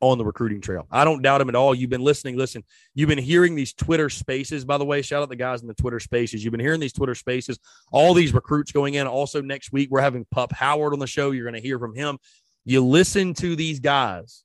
[0.00, 0.86] on the recruiting trail.
[0.92, 1.74] I don't doubt him at all.
[1.74, 2.36] You've been listening.
[2.36, 2.62] Listen,
[2.94, 5.02] you've been hearing these Twitter spaces, by the way.
[5.02, 6.44] Shout out the guys in the Twitter spaces.
[6.44, 7.58] You've been hearing these Twitter spaces,
[7.90, 9.08] all these recruits going in.
[9.08, 11.32] Also, next week, we're having Pup Howard on the show.
[11.32, 12.18] You're going to hear from him.
[12.64, 14.44] You listen to these guys,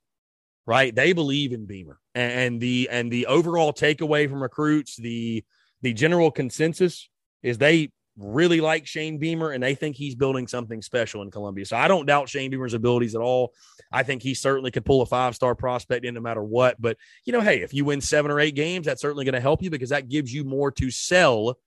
[0.65, 0.93] right?
[0.93, 1.99] They believe in Beamer.
[2.15, 5.43] And the and the overall takeaway from recruits, the
[5.83, 7.09] the general consensus
[7.45, 11.65] is they really like Shane Beamer and they think he's building something special in Columbia.
[11.65, 13.53] So I don't doubt Shane Beamer's abilities at all.
[13.91, 16.81] I think he certainly could pull a five star prospect in no matter what.
[16.81, 19.41] But, you know, hey, if you win seven or eight games, that's certainly going to
[19.41, 21.59] help you because that gives you more to sell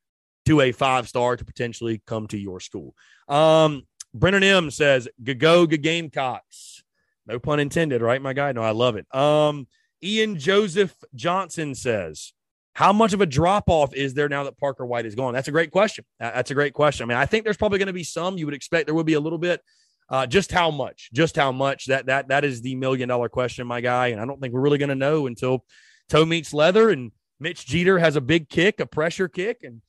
[0.47, 2.95] to a five star to potentially come to your school.
[3.29, 6.83] Um, Brennan M says, go, Gamecocks.
[7.27, 8.51] No pun intended, right, my guy?
[8.53, 9.07] No, I love it.
[9.14, 9.69] Um,
[10.03, 12.33] Ian Joseph Johnson says,
[12.79, 15.35] how much of a drop off is there now that Parker White is gone?
[15.35, 16.05] That's a great question.
[16.21, 17.03] That's a great question.
[17.03, 18.38] I mean, I think there's probably going to be some.
[18.38, 19.61] You would expect there would be a little bit.
[20.09, 21.11] Uh, just how much?
[21.12, 21.87] Just how much?
[21.87, 24.09] That that that is the million dollar question, my guy.
[24.09, 25.64] And I don't think we're really going to know until
[26.09, 27.11] toe meets leather and
[27.41, 29.83] Mitch Jeter has a big kick, a pressure kick, and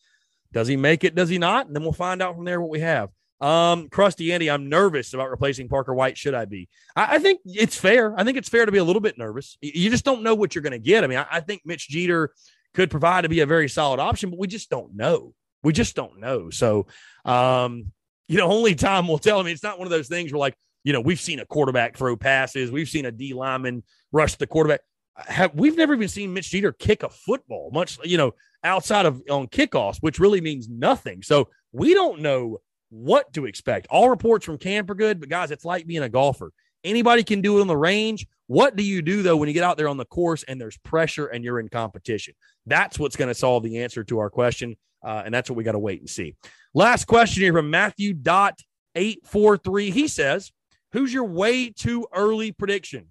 [0.52, 1.14] does he make it?
[1.14, 1.68] Does he not?
[1.68, 3.10] And then we'll find out from there what we have.
[3.40, 6.18] Um, Krusty Andy, I'm nervous about replacing Parker White.
[6.18, 6.68] Should I be?
[6.96, 8.20] I, I, think it's fair.
[8.20, 9.60] I think it's fair to be a little bit nervous.
[9.62, 11.04] You just don't know what you're going to get.
[11.04, 12.34] I mean, I, I, think Mitch Jeter
[12.74, 15.34] could provide to be a very solid option, but we just don't know.
[15.64, 16.50] We just don't know.
[16.50, 16.88] So,
[17.26, 17.92] um,
[18.28, 19.40] you know, only time will tell.
[19.40, 21.46] I mean, it's not one of those things where like, you know, we've seen a
[21.46, 24.82] quarterback throw passes, we've seen a D lineman rush the quarterback.
[25.18, 29.22] Have, we've never even seen Mitch Jeter kick a football, much you know, outside of
[29.30, 31.22] on kickoffs, which really means nothing.
[31.22, 33.88] So we don't know what to expect.
[33.90, 36.52] All reports from camp are good, but guys, it's like being a golfer.
[36.84, 38.26] Anybody can do it on the range.
[38.48, 40.78] What do you do though when you get out there on the course and there's
[40.78, 42.34] pressure and you're in competition?
[42.66, 45.64] That's what's going to solve the answer to our question, uh, and that's what we
[45.64, 46.36] got to wait and see.
[46.74, 48.60] Last question here from Matthew Dot
[48.96, 49.92] eight four three.
[49.92, 50.52] He says,
[50.94, 53.10] "Who's your way too early prediction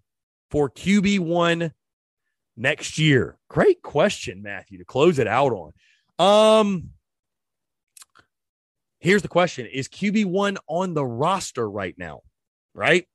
[0.51, 1.73] for QB one
[2.57, 4.79] next year?" Great question, Matthew.
[4.79, 5.73] To close it out on.
[6.19, 6.91] Um,
[8.99, 12.23] here's the question: Is QB one on the roster right now?
[12.75, 13.07] Right.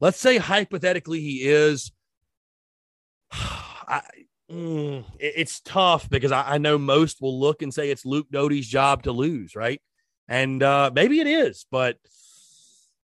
[0.00, 1.92] Let's say hypothetically he is.
[3.32, 4.02] I,
[4.50, 8.66] mm, it's tough because I, I, know most will look and say it's Luke Doty's
[8.66, 9.80] job to lose, right?
[10.28, 11.98] And uh, maybe it is, but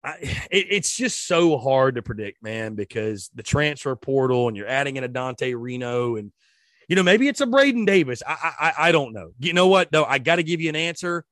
[0.02, 0.16] I,
[0.50, 4.96] it, it's just so hard to predict, man, because the transfer portal and you're adding
[4.96, 6.32] in a Dante Reno and
[6.88, 8.22] you know maybe it's a Braden Davis.
[8.26, 9.30] I I, I don't know.
[9.38, 10.04] You know what though?
[10.04, 11.24] I got to give you an answer.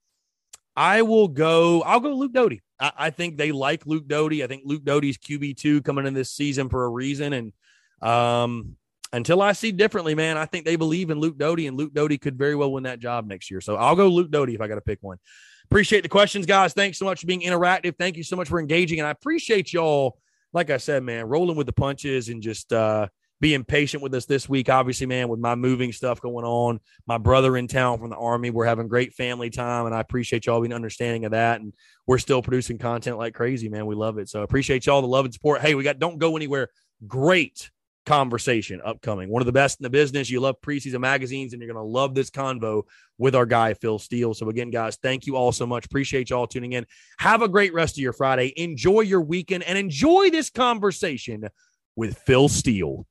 [0.80, 1.82] I will go.
[1.82, 2.62] I'll go Luke Doty.
[2.80, 4.42] I, I think they like Luke Doty.
[4.42, 7.52] I think Luke Doty's QB two coming in this season for a reason, and
[8.00, 8.76] um,
[9.12, 12.16] until I see differently, man, I think they believe in Luke Doty, and Luke Doty
[12.16, 13.60] could very well win that job next year.
[13.60, 15.18] So I'll go Luke Doty if I got to pick one.
[15.66, 16.72] Appreciate the questions, guys.
[16.72, 17.98] Thanks so much for being interactive.
[17.98, 19.00] Thank you so much for engaging.
[19.00, 20.18] And I appreciate y'all,
[20.54, 23.08] like I said, man, rolling with the punches and just uh,
[23.40, 24.68] being patient with us this week.
[24.68, 28.50] Obviously, man, with my moving stuff going on, my brother in town from the Army,
[28.50, 29.86] we're having great family time.
[29.86, 31.60] And I appreciate y'all being understanding of that.
[31.60, 31.72] And
[32.06, 33.86] we're still producing content like crazy, man.
[33.86, 34.28] We love it.
[34.28, 35.62] So appreciate y'all the love and support.
[35.62, 36.68] Hey, we got don't go anywhere.
[37.06, 37.70] Great
[38.06, 39.30] conversation upcoming.
[39.30, 40.28] One of the best in the business.
[40.28, 42.82] You love preseason magazines, and you're going to love this convo
[43.18, 44.34] with our guy, Phil Steele.
[44.34, 45.86] So, again, guys, thank you all so much.
[45.86, 46.86] Appreciate y'all tuning in.
[47.18, 48.52] Have a great rest of your Friday.
[48.56, 51.48] Enjoy your weekend and enjoy this conversation
[51.96, 53.06] with Phil Steele.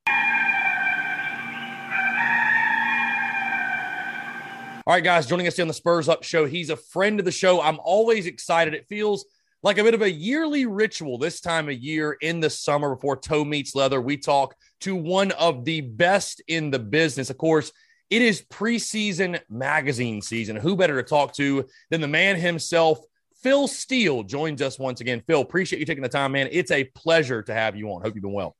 [4.89, 6.47] All right, guys, joining us on the Spurs Up Show.
[6.47, 7.61] He's a friend of the show.
[7.61, 8.73] I'm always excited.
[8.73, 9.23] It feels
[9.61, 13.15] like a bit of a yearly ritual this time of year in the summer before
[13.15, 14.01] toe meets leather.
[14.01, 17.29] We talk to one of the best in the business.
[17.29, 17.71] Of course,
[18.09, 20.55] it is preseason magazine season.
[20.55, 22.97] Who better to talk to than the man himself?
[23.43, 25.21] Phil Steele joins us once again.
[25.27, 26.49] Phil, appreciate you taking the time, man.
[26.51, 28.01] It's a pleasure to have you on.
[28.01, 28.55] Hope you've been well.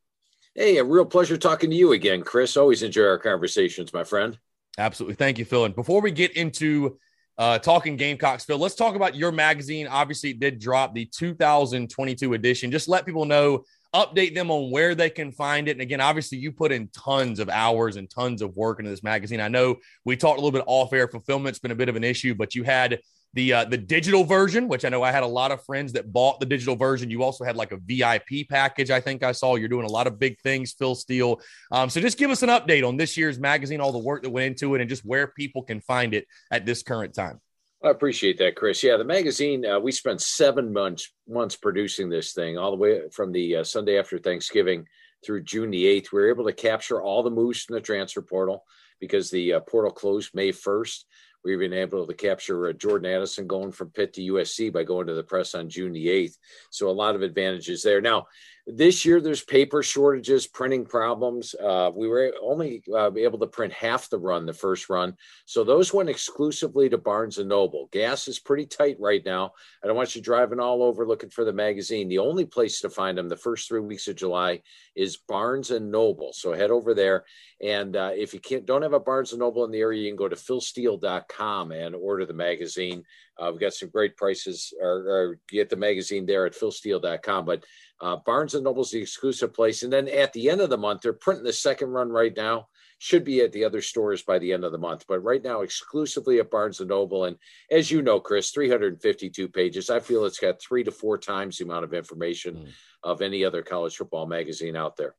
[0.53, 2.55] Hey, a real pleasure talking to you again, Chris.
[2.55, 4.37] Always enjoy our conversations, my friend.
[4.77, 5.15] Absolutely.
[5.15, 5.65] Thank you, Phil.
[5.65, 6.97] And before we get into
[7.37, 9.87] uh, talking Gamecocks, Phil, let's talk about your magazine.
[9.87, 12.71] Obviously, it did drop the 2022 edition.
[12.71, 15.71] Just let people know, update them on where they can find it.
[15.71, 19.03] And again, obviously, you put in tons of hours and tons of work into this
[19.03, 19.41] magazine.
[19.41, 21.07] I know we talked a little bit off air.
[21.07, 22.99] Fulfillment's been a bit of an issue, but you had
[23.33, 26.11] the uh, the digital version, which I know I had a lot of friends that
[26.11, 27.09] bought the digital version.
[27.09, 28.89] You also had like a VIP package.
[28.89, 31.39] I think I saw you're doing a lot of big things, Phil Steele.
[31.71, 34.29] Um, so just give us an update on this year's magazine, all the work that
[34.29, 37.39] went into it, and just where people can find it at this current time.
[37.83, 38.83] I appreciate that, Chris.
[38.83, 43.01] Yeah, the magazine uh, we spent seven months months producing this thing, all the way
[43.11, 44.85] from the uh, Sunday after Thanksgiving
[45.25, 46.11] through June the eighth.
[46.11, 48.63] We were able to capture all the moves from the transfer portal
[48.99, 51.05] because the uh, portal closed May first.
[51.43, 55.07] We've been able to capture uh, Jordan Addison going from Pitt to USC by going
[55.07, 56.37] to the press on June the 8th.
[56.69, 58.01] So a lot of advantages there.
[58.01, 58.27] Now,
[58.71, 61.55] this year there's paper shortages, printing problems.
[61.55, 65.15] Uh, we were only uh, able to print half the run, the first run.
[65.45, 67.89] So those went exclusively to Barnes and Noble.
[67.91, 69.53] Gas is pretty tight right now.
[69.83, 72.07] I don't want you driving all over looking for the magazine.
[72.07, 74.61] The only place to find them the first three weeks of July
[74.95, 76.31] is Barnes and Noble.
[76.33, 77.25] So head over there.
[77.61, 80.09] And uh, if you can't don't have a Barnes and Noble in the area, you
[80.09, 83.03] can go to philsteele.com and order the magazine.
[83.37, 87.45] Uh, we've got some great prices, or, or, get the magazine there at philsteele.com.
[87.45, 87.63] But
[88.01, 89.83] uh, Barnes and Noble's the exclusive place.
[89.83, 92.67] And then at the end of the month, they're printing the second run right now.
[93.01, 95.61] Should be at the other stores by the end of the month, but right now
[95.61, 97.25] exclusively at Barnes and Noble.
[97.25, 97.37] And
[97.71, 99.89] as you know, Chris, 352 pages.
[99.89, 102.69] I feel it's got three to four times the amount of information mm.
[103.03, 105.15] of any other college football magazine out there.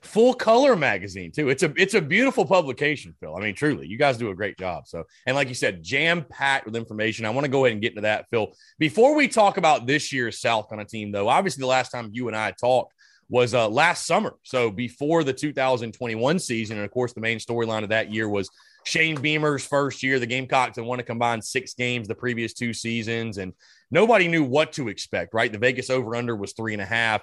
[0.00, 1.50] Full color magazine too.
[1.50, 3.36] It's a it's a beautiful publication, Phil.
[3.36, 4.86] I mean, truly, you guys do a great job.
[4.86, 7.26] So, and like you said, jam packed with information.
[7.26, 8.54] I want to go ahead and get into that, Phil.
[8.78, 12.28] Before we talk about this year's South Carolina team, though, obviously the last time you
[12.28, 12.94] and I talked
[13.28, 14.34] was uh, last summer.
[14.42, 18.50] So before the 2021 season, and of course, the main storyline of that year was
[18.84, 20.18] Shane Beamer's first year.
[20.18, 23.52] The Gamecocks had won a combined six games the previous two seasons, and
[23.90, 25.34] nobody knew what to expect.
[25.34, 27.22] Right, the Vegas over under was three and a half.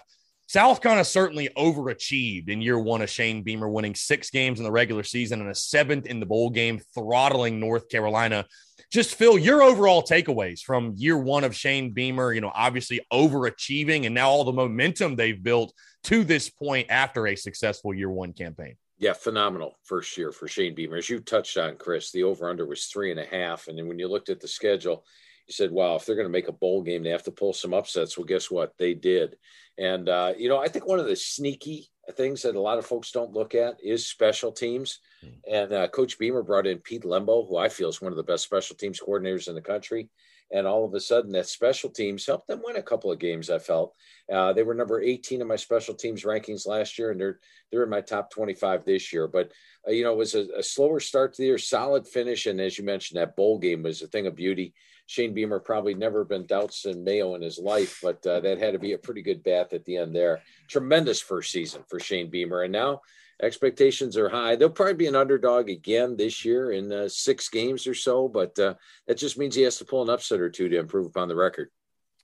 [0.49, 4.71] South Carolina certainly overachieved in year one of Shane Beamer, winning six games in the
[4.71, 8.47] regular season and a seventh in the bowl game, throttling North Carolina.
[8.91, 14.07] Just Phil, your overall takeaways from year one of Shane Beamer, you know, obviously overachieving
[14.07, 15.71] and now all the momentum they've built
[16.05, 18.75] to this point after a successful year one campaign.
[18.97, 20.97] Yeah, phenomenal first year for Shane Beamer.
[20.97, 23.67] As you touched on, Chris, the over under was three and a half.
[23.67, 25.05] And then when you looked at the schedule,
[25.49, 27.53] you said, wow, if they're going to make a bowl game, they have to pull
[27.53, 28.17] some upsets.
[28.17, 28.77] Well, guess what?
[28.77, 29.35] They did.
[29.79, 32.85] And, uh, you know, I think one of the sneaky things that a lot of
[32.85, 34.99] folks don't look at is special teams.
[35.21, 35.51] Hmm.
[35.51, 38.23] And uh, Coach Beamer brought in Pete Lembo, who I feel is one of the
[38.23, 40.09] best special teams coordinators in the country.
[40.51, 43.49] And all of a sudden, that special teams helped them win a couple of games.
[43.49, 43.93] I felt
[44.31, 47.39] uh, they were number 18 in my special teams rankings last year, and they're
[47.71, 49.27] they're in my top 25 this year.
[49.27, 49.51] But
[49.87, 52.59] uh, you know, it was a, a, slower start to the year, solid finish, and
[52.59, 54.73] as you mentioned, that bowl game was a thing of beauty.
[55.09, 58.73] Shane Beamer probably never been doubts in Mayo in his life, but uh, that had
[58.73, 60.43] to be a pretty good bath at the end there.
[60.67, 63.01] Tremendous first season for Shane Beamer, and now
[63.41, 64.55] expectations are high.
[64.55, 68.59] They'll probably be an underdog again this year in uh, six games or so, but
[68.59, 68.75] uh,
[69.07, 71.35] that just means he has to pull an upset or two to improve upon the
[71.35, 71.71] record.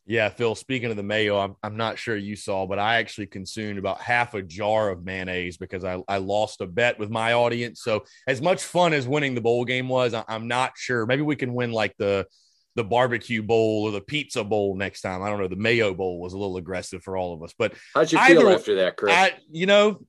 [0.06, 3.26] Yeah, Phil, speaking of the mayo, I'm, I'm not sure you saw, but I actually
[3.26, 7.34] consumed about half a jar of mayonnaise because I, I lost a bet with my
[7.34, 7.82] audience.
[7.82, 11.08] So, as much fun as winning the bowl game was, I, I'm not sure.
[11.08, 12.28] Maybe we can win like the
[12.76, 15.24] the barbecue bowl or the pizza bowl next time.
[15.24, 15.48] I don't know.
[15.48, 17.54] The mayo bowl was a little aggressive for all of us.
[17.58, 19.14] But how'd you feel after that, Chris?
[19.14, 20.02] I, you know,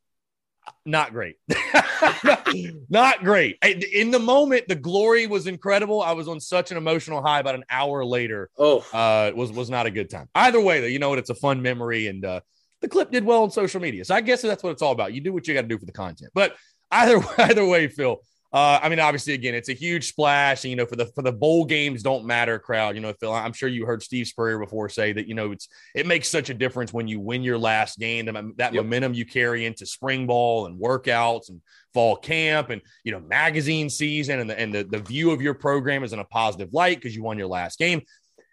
[0.85, 1.37] not great.
[2.91, 3.57] not great.
[3.62, 6.03] In the moment, the glory was incredible.
[6.03, 7.41] I was on such an emotional high.
[7.41, 10.29] About an hour later, oh, uh, was was not a good time.
[10.35, 11.19] Either way, though, you know what?
[11.19, 12.41] It's a fun memory, and uh,
[12.81, 14.05] the clip did well on social media.
[14.05, 15.12] So I guess that's what it's all about.
[15.12, 16.33] You do what you got to do for the content.
[16.35, 16.57] But
[16.91, 18.21] either either way, Phil,
[18.53, 20.65] uh, I mean, obviously, again, it's a huge splash.
[20.65, 22.95] And, you know, for the for the bowl games don't matter crowd.
[22.95, 25.27] You know, Phil, I'm sure you heard Steve Spurrier before say that.
[25.27, 28.27] You know, it's it makes such a difference when you win your last game.
[28.57, 28.75] That yep.
[28.75, 31.61] momentum you carry into spring ball and workouts and
[31.93, 35.55] fall camp and you know magazine season and the and the, the view of your
[35.55, 38.03] program is in a positive light because you won your last game.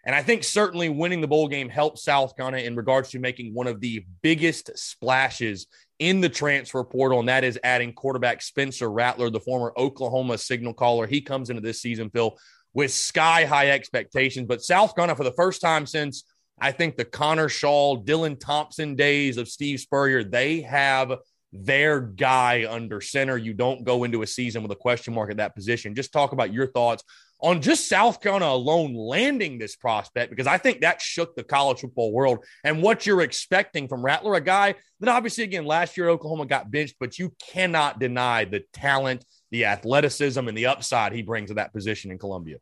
[0.06, 3.54] And I think certainly winning the bowl game helped South Carolina in regards to making
[3.54, 5.66] one of the biggest splashes
[5.98, 10.74] in the transfer portal, and that is adding quarterback Spencer Rattler, the former Oklahoma signal
[10.74, 11.06] caller.
[11.06, 12.36] He comes into this season, Phil,
[12.72, 14.46] with sky high expectations.
[14.48, 16.24] But South Carolina, for the first time since
[16.60, 21.16] I think the Connor Shaw, Dylan Thompson days of Steve Spurrier, they have
[21.52, 23.36] their guy under center.
[23.36, 25.94] You don't go into a season with a question mark at that position.
[25.94, 27.04] Just talk about your thoughts
[27.44, 31.80] on just South Carolina alone landing this prospect because I think that shook the college
[31.80, 36.08] football world and what you're expecting from Rattler, a guy that obviously, again, last year
[36.08, 41.20] Oklahoma got benched, but you cannot deny the talent, the athleticism, and the upside he
[41.20, 42.56] brings to that position in Columbia.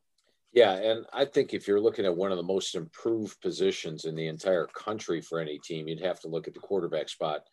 [0.53, 4.17] Yeah, and I think if you're looking at one of the most improved positions in
[4.17, 7.45] the entire country for any team, you'd have to look at the quarterback spot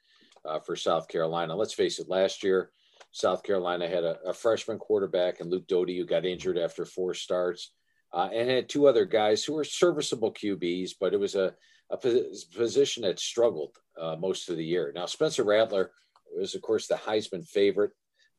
[0.45, 1.55] uh, for South Carolina.
[1.55, 2.71] Let's face it, last year
[3.11, 7.13] South Carolina had a, a freshman quarterback and Luke Doty who got injured after four
[7.13, 7.71] starts,
[8.13, 11.53] uh, and had two other guys who were serviceable QBs, but it was a,
[11.89, 14.91] a position that struggled uh, most of the year.
[14.93, 15.91] Now Spencer Rattler
[16.35, 17.91] was, of course, the Heisman favorite.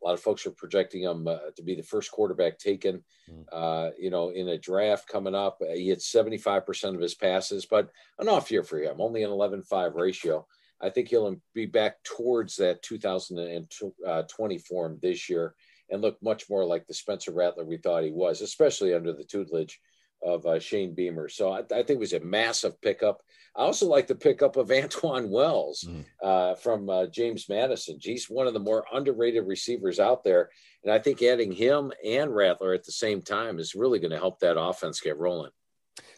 [0.02, 3.42] A lot of folks are projecting him uh, to be the first quarterback taken, hmm.
[3.52, 5.58] uh, you know, in a draft coming up.
[5.74, 9.94] He hit 75% of his passes, but an off year for him, only an 11-5
[9.94, 10.46] ratio.
[10.82, 15.54] I think he'll be back towards that 2020 form this year
[15.90, 19.24] and look much more like the Spencer Rattler we thought he was, especially under the
[19.24, 19.80] tutelage
[20.22, 21.28] of uh, Shane Beamer.
[21.28, 23.22] So I, I, think it was a massive pickup.
[23.56, 26.04] I also like the pickup of Antwane Wells mm.
[26.22, 27.98] uh, from uh, James Madison.
[28.00, 30.50] He's one of the more underrated receivers out there.
[30.84, 34.18] And I think adding him and Rattler at the same time is really going to
[34.18, 35.50] help that offense get rolling.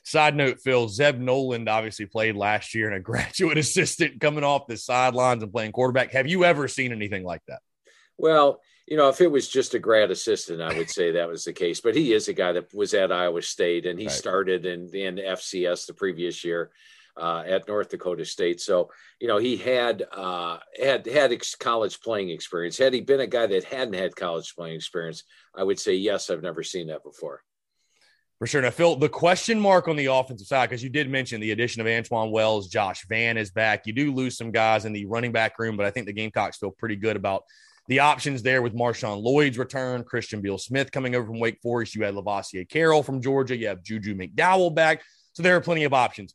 [0.04, 4.66] Side note, Phil, Zeb Noland obviously played last year and a graduate assistant coming off
[4.66, 6.12] the sidelines and playing quarterback.
[6.12, 7.60] Have you ever seen anything like that?
[8.18, 11.44] Well, you know, if it was just a grad assistant, I would say that was
[11.44, 11.80] the case.
[11.80, 14.14] But he is a guy that was at Iowa State and he right.
[14.14, 16.70] started in, in FCS the previous year.
[17.14, 18.58] Uh, at North Dakota State.
[18.58, 18.88] So
[19.20, 22.78] you know he had uh, had had ex- college playing experience.
[22.78, 25.24] Had he been a guy that hadn't had college playing experience,
[25.54, 26.30] I would say yes.
[26.30, 27.42] I've never seen that before.
[28.42, 28.60] For sure.
[28.60, 31.80] Now, Phil, the question mark on the offensive side, because you did mention the addition
[31.80, 33.86] of Antwane Wells, Josh Vann is back.
[33.86, 36.56] You do lose some guys in the running back room, but I think the Gamecocks
[36.56, 37.44] feel pretty good about
[37.86, 41.94] the options there with Marshawn Lloyd's return, Christian Beal Smith coming over from Wake Forest.
[41.94, 43.56] You had Lovasea Carroll from Georgia.
[43.56, 45.04] You have Juju McDowell back.
[45.34, 46.34] So there are plenty of options.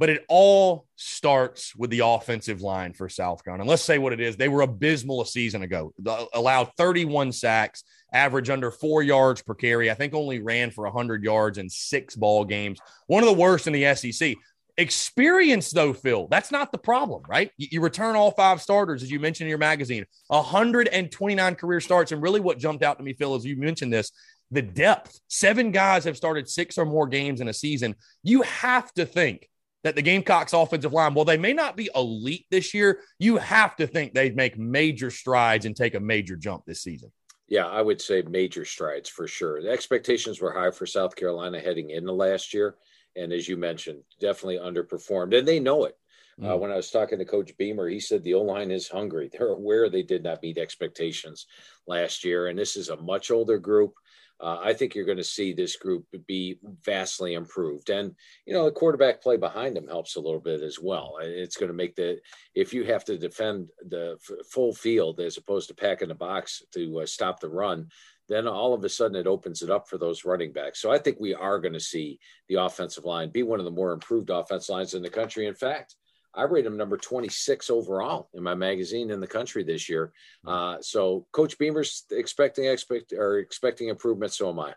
[0.00, 3.64] But it all starts with the offensive line for South Carolina.
[3.64, 4.34] And let's say what it is.
[4.34, 5.92] They were abysmal a season ago,
[6.32, 9.90] allowed 31 sacks, average under four yards per carry.
[9.90, 12.80] I think only ran for 100 yards in six ball games.
[13.08, 14.36] One of the worst in the SEC.
[14.78, 17.50] Experience, though, Phil, that's not the problem, right?
[17.58, 22.12] You, you, return all five starters, as you mentioned in your magazine, 129 career starts.
[22.12, 24.10] And really, what jumped out to me, Phil, as you mentioned this,
[24.50, 25.20] the depth.
[25.28, 27.94] Seven guys have started six or more games in a season.
[28.22, 29.50] You have to think
[29.84, 33.76] that the Gamecocks offensive line, well, they may not be elite this year, you have
[33.76, 37.10] to think they'd make major strides and take a major jump this season.
[37.48, 39.60] Yeah, I would say major strides for sure.
[39.60, 42.76] The expectations were high for South Carolina heading into last year.
[43.16, 45.36] And as you mentioned, definitely underperformed.
[45.36, 45.96] And they know it.
[46.40, 46.52] Uh, mm.
[46.52, 49.30] Uh, when I was talking to Coach Beamer, he said the O line is hungry.
[49.32, 51.46] They're aware they did not meet expectations
[51.88, 52.46] last year.
[52.46, 53.94] And this is a much older group
[54.42, 57.90] uh, I think you're going to see this group be vastly improved.
[57.90, 58.14] And,
[58.46, 61.18] you know, the quarterback play behind them helps a little bit as well.
[61.20, 62.18] It's going to make the,
[62.54, 66.62] if you have to defend the f- full field as opposed to packing the box
[66.74, 67.88] to uh, stop the run,
[68.28, 70.80] then all of a sudden it opens it up for those running backs.
[70.80, 72.18] So I think we are going to see
[72.48, 75.46] the offensive line be one of the more improved offense lines in the country.
[75.46, 75.96] In fact,
[76.34, 80.12] I rate him number 26 overall in my magazine in the country this year.
[80.44, 80.48] Hmm.
[80.48, 84.32] Uh, so Coach Beamer's expecting expect or expecting improvement.
[84.32, 84.74] So am I.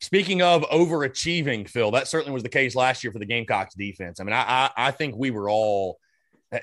[0.00, 4.20] Speaking of overachieving, Phil, that certainly was the case last year for the Gamecocks defense.
[4.20, 5.98] I mean, I, I, I think we were all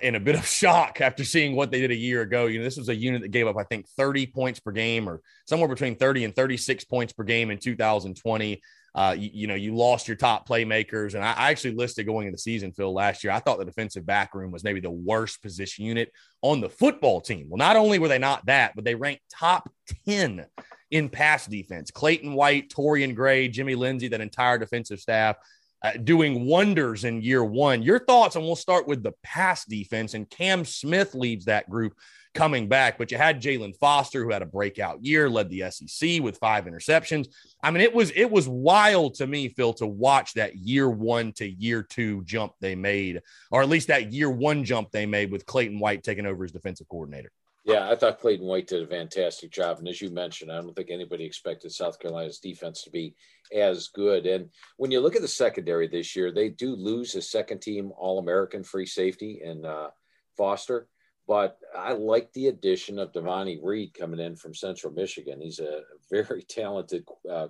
[0.02, 2.46] in a bit of shock after seeing what they did a year ago.
[2.46, 5.10] You know, this was a unit that gave up, I think, 30 points per game
[5.10, 8.62] or somewhere between 30 and 36 points per game in 2020.
[8.96, 11.16] Uh, you, you, know, you lost your top playmakers.
[11.16, 13.34] And I, I, actually listed going into the season, Phil, last year.
[13.34, 16.12] I thought the defensive back room was maybe the worst position unit
[16.44, 17.48] on the football team.
[17.50, 19.68] Well, not only were they not that, but they ranked top
[20.06, 20.46] 10
[20.92, 21.90] in pass defense.
[21.90, 25.38] Clayton White, Torian Gray, Jimmy Lindsey, that entire defensive staff.
[25.82, 27.82] Uh, doing wonders in year one.
[27.82, 30.14] Your thoughts, and we'll start with the pass defense.
[30.14, 31.94] And Cam Smith leads that group
[32.34, 32.98] coming back.
[32.98, 36.66] But you had Jaylan Foster, who had a breakout year, led the SEC with five
[36.66, 37.28] interceptions.
[37.62, 41.32] I mean, it was it was wild to me, Phil, to watch that year one
[41.34, 43.22] to year two jump they made,
[43.52, 46.52] or at least that year one jump they made with Clayton White taking over as
[46.52, 47.32] defensive coordinator.
[47.66, 49.80] Yeah, I thought Clayton White did a fantastic job.
[49.80, 53.16] And as you mentioned, I don't think anybody expected South Carolina's defense to be
[53.54, 54.26] as good.
[54.26, 57.94] And when you look at the secondary this year, they do lose a second team
[57.96, 59.92] All American free safety in uh,
[60.36, 60.90] Foster.
[61.28, 65.40] But I like the addition of Devonni Reed coming in from Central Michigan.
[65.42, 67.48] He's a very talented uh,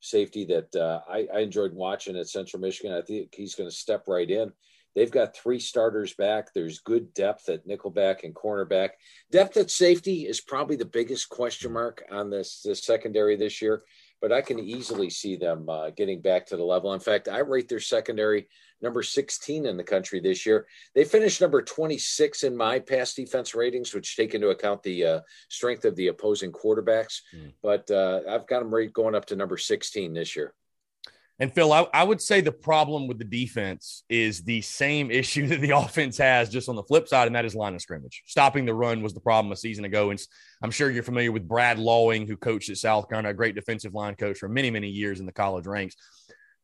[0.00, 2.92] safety that uh, I, I, enjoyed watching at Central Michigan.
[2.92, 4.52] I think he's going to step right in.
[4.94, 6.54] They've got three starters back.
[6.54, 8.90] There's good depth at nickelback and cornerback.
[9.30, 13.82] Depth at safety is probably the biggest question mark on this, this secondary this year
[14.20, 16.92] but I can easily see them uh, getting back to the level.
[16.92, 18.48] In fact, I rate their secondary
[18.82, 20.66] number 16 in the country this year.
[20.94, 25.20] They finished number 26 in my pass defense ratings, which take into account the uh,
[25.48, 27.20] strength of the opposing quarterbacks.
[27.34, 27.52] Mm.
[27.62, 30.54] But uh, I've got them rate going up to number 16 this year.
[31.38, 35.46] And Phil, I, I, would say the problem with the defense is the same issue
[35.48, 38.22] that the offense has, just on the flip side, and that is line of scrimmage.
[38.26, 40.10] Stopping the run was the problem a season ago.
[40.10, 40.20] And
[40.62, 43.94] I'm sure you're familiar with Brad Lawing, who coached at South Carolina, a great defensive
[43.94, 45.96] line coach for many, many years in the college ranks.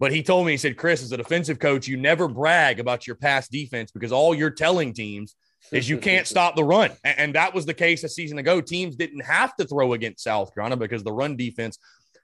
[0.01, 3.07] But he told me, he said, Chris, as a defensive coach, you never brag about
[3.07, 5.37] your past defense because all you're telling teams
[5.71, 6.91] is you can't stop the run.
[7.05, 8.61] And that was the case a season ago.
[8.61, 11.79] Teams didn't have to throw against South Carolina because the run defense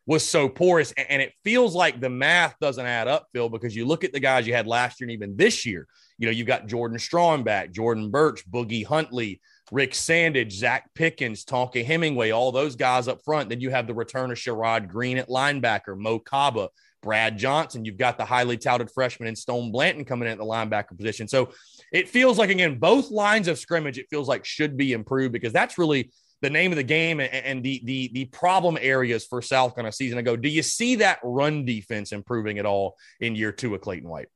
[0.09, 0.93] was so porous.
[0.93, 4.19] And it feels like the math doesn't add up, Phil, because you look at the
[4.19, 5.87] guys you had last year and even this year.
[6.17, 11.45] You know, you've got Jordan Strong back, Jordan Burch, Boogie Huntley, Rick Sandidge, Zach Pickens,
[11.45, 13.51] Tonka Hemingway, all those guys up front.
[13.51, 16.71] Then you have the return of Sherrod Greene at linebacker, Mo Kaba,
[17.03, 17.85] Brad Johnson.
[17.85, 21.29] You've got the highly touted freshman in Stone Blanton coming in at the linebacker position.
[21.29, 21.51] So
[21.93, 25.53] it feels like, again, both lines of scrimmage, it feels like should be improved because
[25.53, 26.11] that's really–
[26.41, 29.87] the name of the game and, and the the the problem areas for South on
[29.87, 30.37] a season ago.
[30.37, 34.29] Do you see that run defense improving at all in year two of Clayton White?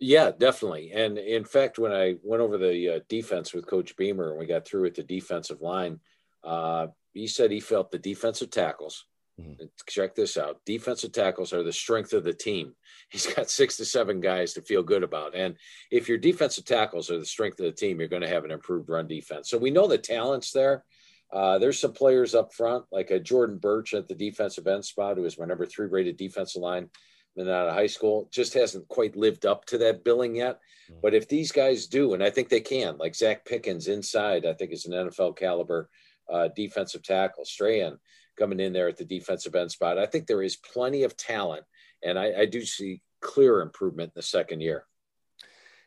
[0.00, 0.92] Yeah, definitely.
[0.92, 4.46] And in fact, when I went over the uh, defense with Coach Beamer and we
[4.46, 6.00] got through with the defensive line,
[6.42, 9.06] uh, he said he felt the defensive tackles.
[9.40, 9.64] Mm-hmm.
[9.88, 10.60] Check this out.
[10.64, 12.74] Defensive tackles are the strength of the team.
[13.10, 15.34] He's got six to seven guys to feel good about.
[15.34, 15.56] And
[15.90, 18.50] if your defensive tackles are the strength of the team, you're going to have an
[18.50, 19.48] improved run defense.
[19.48, 20.84] So we know the talent's there.
[21.32, 25.16] Uh, there's some players up front, like a Jordan Burch at the defensive end spot,
[25.16, 26.88] who is my number three rated defensive line
[27.36, 28.28] and out of high school.
[28.32, 30.60] Just hasn't quite lived up to that billing yet.
[30.90, 31.00] Mm-hmm.
[31.02, 34.52] But if these guys do, and I think they can, like Zach Pickens inside, I
[34.54, 35.88] think is an NFL caliber
[36.32, 37.44] uh, defensive tackle.
[37.44, 37.98] Strahan
[38.38, 39.98] coming in there at the defensive end spot.
[39.98, 41.64] I think there is plenty of talent,
[42.02, 44.86] and I, I do see clear improvement in the second year.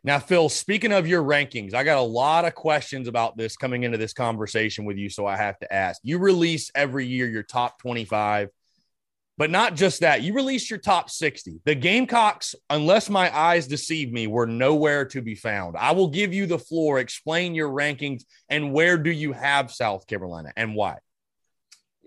[0.03, 3.83] Now, Phil, speaking of your rankings, I got a lot of questions about this coming
[3.83, 5.09] into this conversation with you.
[5.09, 8.49] So I have to ask you release every year your top 25,
[9.37, 11.61] but not just that, you release your top 60.
[11.65, 15.75] The Gamecocks, unless my eyes deceive me, were nowhere to be found.
[15.77, 20.07] I will give you the floor, explain your rankings, and where do you have South
[20.07, 20.97] Carolina and why?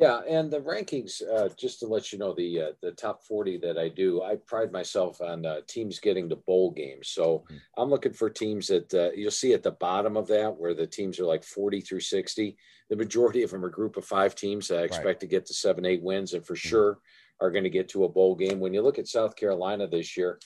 [0.00, 3.58] Yeah, and the rankings, uh, just to let you know, the uh, the top forty
[3.58, 7.08] that I do, I pride myself on uh, teams getting to bowl games.
[7.08, 7.56] So mm-hmm.
[7.76, 10.86] I'm looking for teams that uh, you'll see at the bottom of that, where the
[10.86, 12.56] teams are like forty through sixty.
[12.88, 15.20] The majority of them are group of five teams that I expect right.
[15.20, 16.68] to get to seven, eight wins, and for mm-hmm.
[16.68, 16.98] sure
[17.42, 18.58] are going to get to a bowl game.
[18.58, 20.38] When you look at South Carolina this year,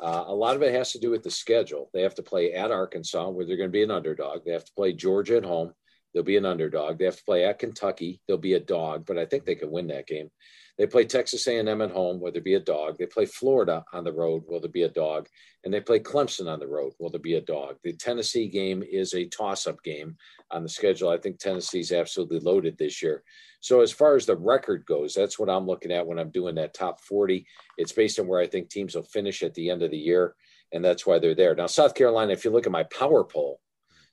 [0.00, 1.90] uh, a lot of it has to do with the schedule.
[1.92, 4.44] They have to play at Arkansas, where they're going to be an underdog.
[4.44, 5.74] They have to play Georgia at home
[6.12, 6.98] They'll be an underdog.
[6.98, 8.20] They have to play at Kentucky.
[8.26, 10.30] They'll be a dog, but I think they can win that game.
[10.78, 12.18] They play Texas A&M at home.
[12.18, 12.96] Will there be a dog?
[12.98, 14.44] They play Florida on the road.
[14.46, 15.28] Will there be a dog?
[15.64, 16.94] And they play Clemson on the road.
[16.98, 17.76] Will there be a dog?
[17.84, 20.16] The Tennessee game is a toss-up game
[20.50, 21.10] on the schedule.
[21.10, 23.22] I think Tennessee's absolutely loaded this year.
[23.60, 26.54] So as far as the record goes, that's what I'm looking at when I'm doing
[26.56, 27.46] that top 40.
[27.76, 30.34] It's based on where I think teams will finish at the end of the year,
[30.72, 31.54] and that's why they're there.
[31.54, 33.60] Now, South Carolina, if you look at my power poll,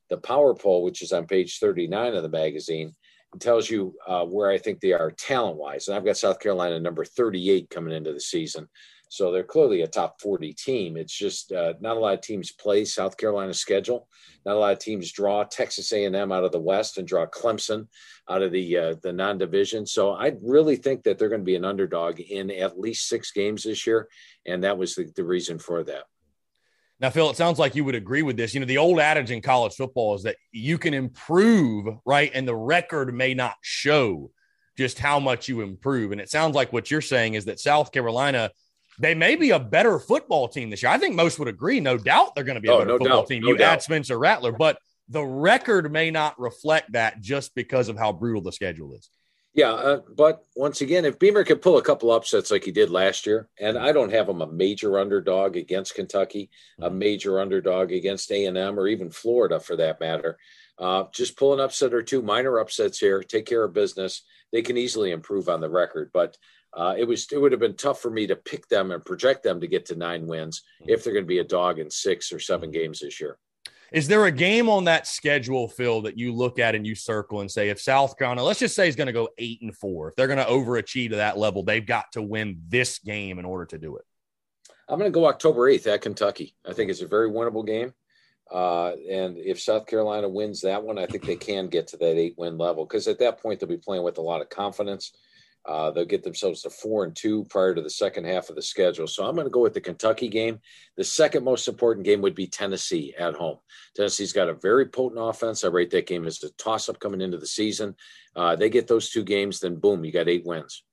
[0.09, 2.93] the power poll, which is on page 39 of the magazine,
[3.39, 5.87] tells you uh, where I think they are talent wise.
[5.87, 8.67] And I've got South Carolina number 38 coming into the season.
[9.11, 10.95] So they're clearly a top 40 team.
[10.95, 14.07] It's just uh, not a lot of teams play South Carolina's schedule.
[14.45, 17.87] Not a lot of teams draw Texas A&M out of the West and draw Clemson
[18.29, 19.87] out of the uh, the non-division.
[19.87, 23.31] So I really think that they're going to be an underdog in at least six
[23.31, 24.07] games this year,
[24.45, 26.03] and that was the, the reason for that.
[26.99, 28.53] Now, Phil, it sounds like you would agree with this.
[28.53, 32.29] You know, the old adage in college football is that you can improve, right?
[32.33, 34.31] And the record may not show
[34.77, 36.11] just how much you improve.
[36.11, 38.51] And it sounds like what you're saying is that South Carolina,
[38.99, 40.91] they may be a better football team this year.
[40.91, 41.79] I think most would agree.
[41.79, 43.27] No doubt they're going to be a oh, better no football doubt.
[43.27, 43.43] team.
[43.43, 43.73] No you doubt.
[43.73, 44.77] add Spencer Rattler, but
[45.07, 49.09] the record may not reflect that just because of how brutal the schedule is.
[49.53, 52.91] Yeah, uh, but once again, if Beamer can pull a couple upsets like he did
[52.91, 56.99] last year, and I don't have him a major underdog against Kentucky, a mm-hmm.
[56.99, 60.37] major underdog against A and M, or even Florida for that matter,
[60.77, 64.23] uh, just pull an upset or two, minor upsets here, take care of business.
[64.51, 66.37] They can easily improve on the record, but
[66.73, 69.41] uh, it was it would have been tough for me to pick them and project
[69.41, 70.91] them to get to nine wins mm-hmm.
[70.91, 72.79] if they're going to be a dog in six or seven mm-hmm.
[72.79, 73.37] games this year.
[73.91, 77.41] Is there a game on that schedule, Phil, that you look at and you circle
[77.41, 80.09] and say, if South Carolina, let's just say, is going to go eight and four,
[80.09, 83.45] if they're going to overachieve to that level, they've got to win this game in
[83.45, 84.05] order to do it?
[84.87, 86.55] I'm going to go October 8th at Kentucky.
[86.67, 87.93] I think it's a very winnable game.
[88.51, 92.17] Uh, and if South Carolina wins that one, I think they can get to that
[92.17, 95.13] eight win level because at that point they'll be playing with a lot of confidence.
[95.69, 98.61] Uh, they'll get themselves to four and two prior to the second half of the
[98.61, 99.05] schedule.
[99.05, 100.59] So I'm going to go with the Kentucky game.
[100.97, 103.59] The second most important game would be Tennessee at home.
[103.95, 105.63] Tennessee's got a very potent offense.
[105.63, 107.95] I rate that game as a toss up coming into the season.
[108.35, 110.83] Uh, they get those two games, then boom, you got eight wins.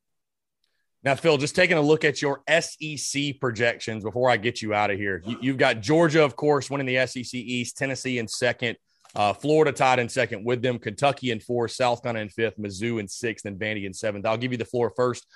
[1.02, 4.90] Now, Phil, just taking a look at your SEC projections before I get you out
[4.90, 5.22] of here.
[5.40, 8.76] You, have got Georgia, of course, winning the SEC East, Tennessee in second,
[9.16, 13.00] uh, Florida tied in second with them, Kentucky in fourth, South Carolina in fifth, Mizzou
[13.00, 14.26] in sixth, and Vandy in seventh.
[14.26, 15.26] I'll give you the floor first.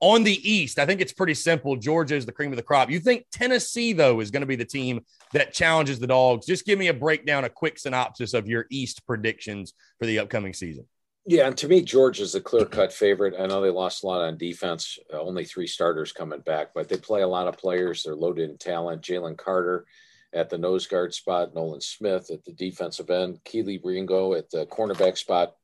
[0.00, 1.74] On the East, I think it's pretty simple.
[1.74, 2.90] Georgia is the cream of the crop.
[2.90, 5.00] You think Tennessee, though, is going to be the team
[5.32, 6.46] that challenges the Dogs?
[6.46, 10.52] Just give me a breakdown, a quick synopsis of your East predictions for the upcoming
[10.52, 10.86] season.
[11.26, 13.34] Yeah, and to me, Georgia is a clear cut favorite.
[13.38, 16.96] I know they lost a lot on defense, only three starters coming back, but they
[16.96, 18.02] play a lot of players.
[18.02, 19.02] They're loaded in talent.
[19.02, 19.84] Jalen Carter,
[20.32, 24.66] at the nose guard spot, Nolan Smith at the defensive end, Kelee Ringo at the
[24.66, 25.54] cornerback spot.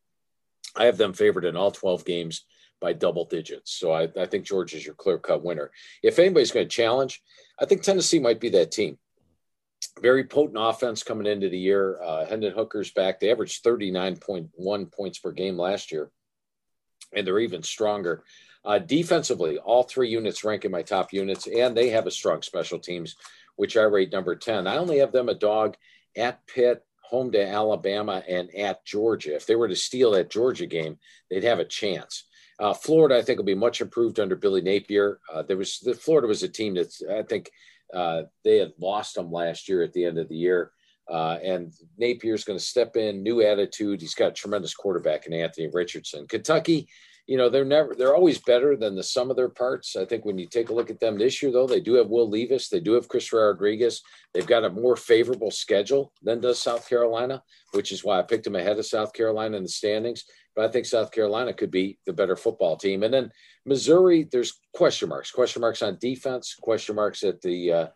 [0.76, 2.44] I have them favored in all 12 games
[2.80, 3.72] by double digits.
[3.72, 5.70] So I, I think George is your clear cut winner.
[6.02, 7.22] If anybody's going to challenge,
[7.60, 8.98] I think Tennessee might be that team.
[10.00, 12.00] Very potent offense coming into the year.
[12.02, 13.20] Uh, Hendon Hooker's back.
[13.20, 16.10] They averaged 39.1 points per game last year,
[17.12, 18.24] and they're even stronger.
[18.64, 22.40] Uh, defensively, all three units rank in my top units, and they have a strong
[22.40, 23.14] special teams
[23.56, 24.66] which I rate number 10.
[24.66, 25.76] I only have them a dog
[26.16, 29.34] at Pitt, home to Alabama, and at Georgia.
[29.34, 30.98] If they were to steal that Georgia game,
[31.30, 32.24] they'd have a chance.
[32.60, 35.20] Uh, Florida, I think, will be much improved under Billy Napier.
[35.32, 37.50] Uh, there was the Florida was a team that I think
[37.92, 40.70] uh, they had lost them last year at the end of the year.
[41.10, 44.00] Uh, and Napier's going to step in, new attitude.
[44.00, 46.26] He's got a tremendous quarterback in Anthony Richardson.
[46.26, 46.88] Kentucky,
[47.26, 49.96] you know, they're never they're always better than the sum of their parts.
[49.96, 52.08] I think when you take a look at them this year, though, they do have
[52.08, 54.02] Will Levis, they do have Christopher Rodriguez.
[54.34, 58.44] They've got a more favorable schedule than does South Carolina, which is why I picked
[58.44, 60.24] them ahead of South Carolina in the standings.
[60.54, 63.02] But I think South Carolina could be the better football team.
[63.02, 63.32] And then
[63.64, 67.86] Missouri, there's question marks, question marks on defense, question marks at the uh,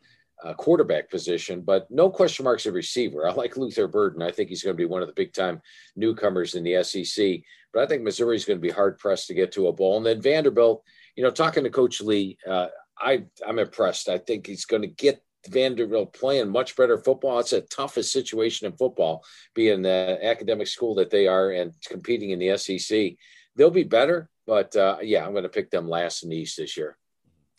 [0.45, 3.27] uh, quarterback position, but no question marks at receiver.
[3.27, 4.23] I like Luther Burden.
[4.23, 5.61] I think he's going to be one of the big time
[5.97, 7.41] newcomers in the SEC.
[7.73, 9.97] But I think Missouri is going to be hard pressed to get to a bowl.
[9.97, 10.83] And then Vanderbilt,
[11.17, 12.69] you know, talking to Coach Lea, uh,
[12.99, 14.09] I I'm impressed.
[14.09, 17.39] I think he's going to get Vanderbilt playing much better football.
[17.39, 19.25] It's a toughest situation in football,
[19.55, 23.15] being the academic school that they are and competing in the SEC.
[23.57, 26.57] They'll be better, but uh, yeah, I'm going to pick them last in the East
[26.57, 26.97] this year.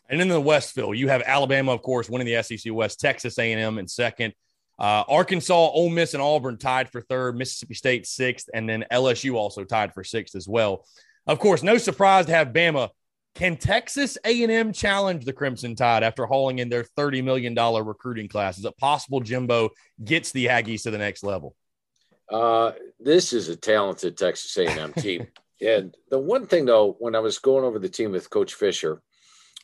[0.10, 3.78] And in the Westville, you have Alabama, of course, winning the SEC West, Texas A&M
[3.78, 4.34] in second,
[4.80, 9.36] uh, Arkansas, Ole Miss, and Auburn tied for third, Mississippi State sixth, and then LSU
[9.36, 10.86] also tied for sixth as well.
[11.28, 12.90] Of course, no surprise to have Bama.
[13.36, 18.58] Can Texas A&M challenge the Crimson Tide after hauling in their $30 million recruiting class?
[18.58, 19.70] Is it possible Jimbo
[20.04, 21.56] gets the Aggies to the next level?
[22.30, 25.28] Uh, this is a talented Texas A&M team.
[25.62, 29.02] and the one thing, though, when I was going over the team with Coach Fisher,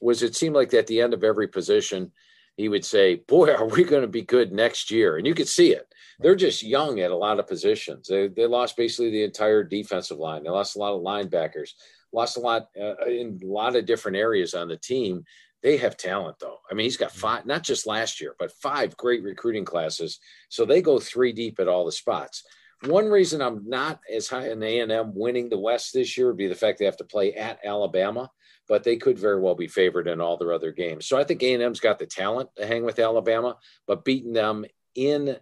[0.02, 2.12] was it seemed like at the end of every position,
[2.58, 5.18] he would say, Boy, are we going to be good next year?
[5.18, 5.88] And you could see it.
[6.20, 8.08] They're just young at a lot of positions.
[8.08, 10.44] They, they lost basically the entire defensive line.
[10.44, 11.72] They lost a lot of linebackers,
[12.14, 15.26] lost a lot uh, in a lot of different areas on the team.
[15.62, 16.60] They have talent, though.
[16.70, 20.20] I mean, he's got five, not just last year, but five great recruiting classes.
[20.48, 22.44] So they go three deep at all the spots.
[22.86, 26.48] One reason I'm not as high in A&M winning the West this year would be
[26.48, 28.30] the fact they have to play at Alabama
[28.68, 31.06] but they could very well be favored in all their other games.
[31.06, 33.58] So I think A&M's got the talent to hang with Alabama,
[33.88, 35.38] but beating them in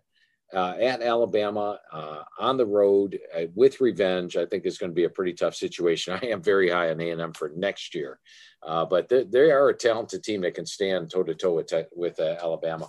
[0.53, 4.95] uh, at Alabama uh, on the road uh, with revenge, I think is going to
[4.95, 6.13] be a pretty tough situation.
[6.21, 8.19] I am very high on A&M for next year,
[8.61, 11.63] uh, but they, they, are a talented team that can stand toe to toe
[11.95, 12.87] with uh, Alabama.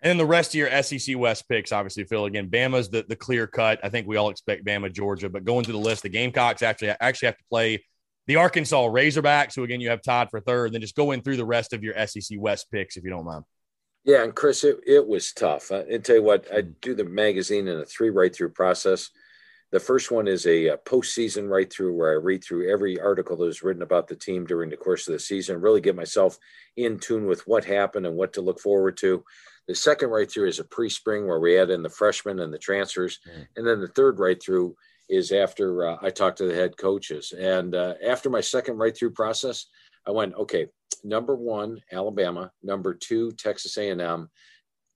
[0.00, 2.26] And then the rest of your SEC West picks, obviously, Phil.
[2.26, 3.80] Again, Bama's the, the clear cut.
[3.82, 6.90] I think we all expect Bama, Georgia, but going through the list, the Gamecocks actually
[7.00, 7.84] actually have to play
[8.28, 10.72] the Arkansas Razorbacks, who again you have tied for third.
[10.72, 13.24] Then just go in through the rest of your SEC West picks if you don't
[13.24, 13.44] mind.
[14.04, 15.72] Yeah, and Chris, it, it was tough.
[15.72, 19.10] I, I tell you what, I do the magazine in a three write through process.
[19.70, 23.36] The first one is a, a postseason write through where I read through every article
[23.36, 26.38] that was written about the team during the course of the season, really get myself
[26.76, 29.24] in tune with what happened and what to look forward to.
[29.66, 32.52] The second write through is a pre spring where we add in the freshmen and
[32.52, 33.18] the transfers.
[33.28, 33.46] Mm.
[33.56, 34.74] And then the third right through
[35.08, 37.32] is after uh, I talked to the head coaches.
[37.32, 39.66] And uh, after my second right through process,
[40.06, 40.66] I went, okay,
[41.04, 44.28] number one, Alabama, number two, Texas A&M,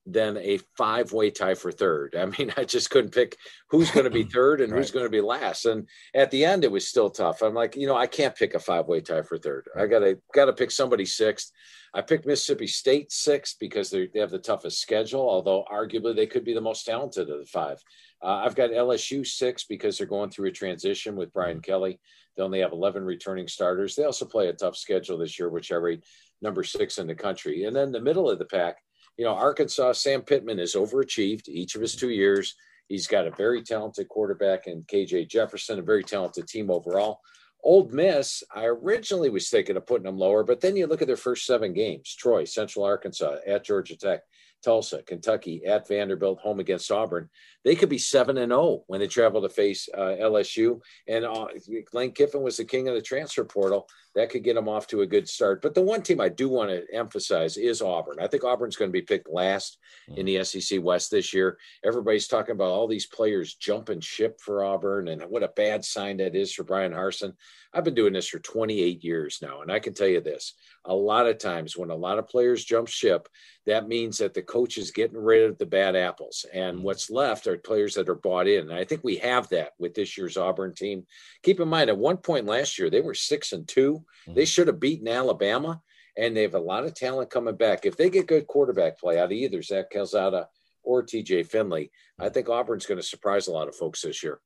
[0.05, 2.17] then a five way tie for third.
[2.17, 3.37] I mean, I just couldn't pick
[3.71, 4.79] who's going to be third and right.
[4.79, 5.67] who's going to be last.
[5.67, 7.43] And at the end, it was still tough.
[7.43, 9.69] I'm like, you know, I can't pick a five way tie for third.
[9.77, 11.53] I gotta gotta pick somebody sixth.
[11.95, 16.45] I picked Mississippi State sixth because they have the toughest schedule, although arguably they could
[16.45, 17.79] be the most talented of the five.
[18.23, 21.71] Uh, I've got LSU six because they're going through a transition with Brian mm-hmm.
[21.71, 22.01] Kelly.
[22.37, 23.95] They only have 11 returning starters.
[23.95, 26.05] They also play a tough schedule this year, which I rate
[26.41, 27.65] number six in the country.
[27.65, 28.79] And then the middle of the pack,
[29.17, 32.55] you know, Arkansas, Sam Pittman has overachieved each of his two years.
[32.89, 37.21] He's got a very talented quarterback in KJ Jefferson, a very talented team overall.
[37.65, 41.07] Ole Miss, I originally was thinking of putting them lower, but then you look at
[41.07, 44.23] their first seven games Troy, Central Arkansas, at Georgia Tech,
[44.65, 47.29] Tulsa, Kentucky, at Vanderbilt, home against Auburn.
[47.65, 50.81] They could be seven and zero oh when they travel to face uh, LSU.
[51.07, 51.47] And uh,
[51.93, 53.89] Lane Kiffin was the king of the transfer portal.
[54.15, 55.63] That could get them off to a good start.
[55.63, 58.19] But the one team I do want to emphasize is Auburn.
[58.21, 59.79] I think Auburn's going to be picked last
[60.17, 61.59] in the SEC West this year.
[61.85, 66.19] Everybody's talking about all these players jumping ship for Auburn and what a bad sign
[66.19, 67.33] that is for Bryan Harsin.
[67.75, 70.55] I've been doing this for 28 years now, and I can tell you this:
[70.85, 73.29] a lot of times when a lot of players jump ship,
[73.67, 76.85] that means that the coach is getting rid of the bad apples, and mm-hmm.
[76.85, 78.71] what's left are players that are bought in.
[78.71, 81.07] And I think we have that with this year's Auburn team.
[81.43, 84.35] Keep in mind, at one point last year, they were six and 2 mm-hmm.
[84.35, 85.81] They should have beaten Alabama,
[86.17, 87.85] and they have a lot of talent coming back.
[87.85, 90.49] If they get good quarterback play out of either Zach Calzada
[90.83, 94.41] or TJ Finley, I think Auburn's going to surprise a lot of folks this year.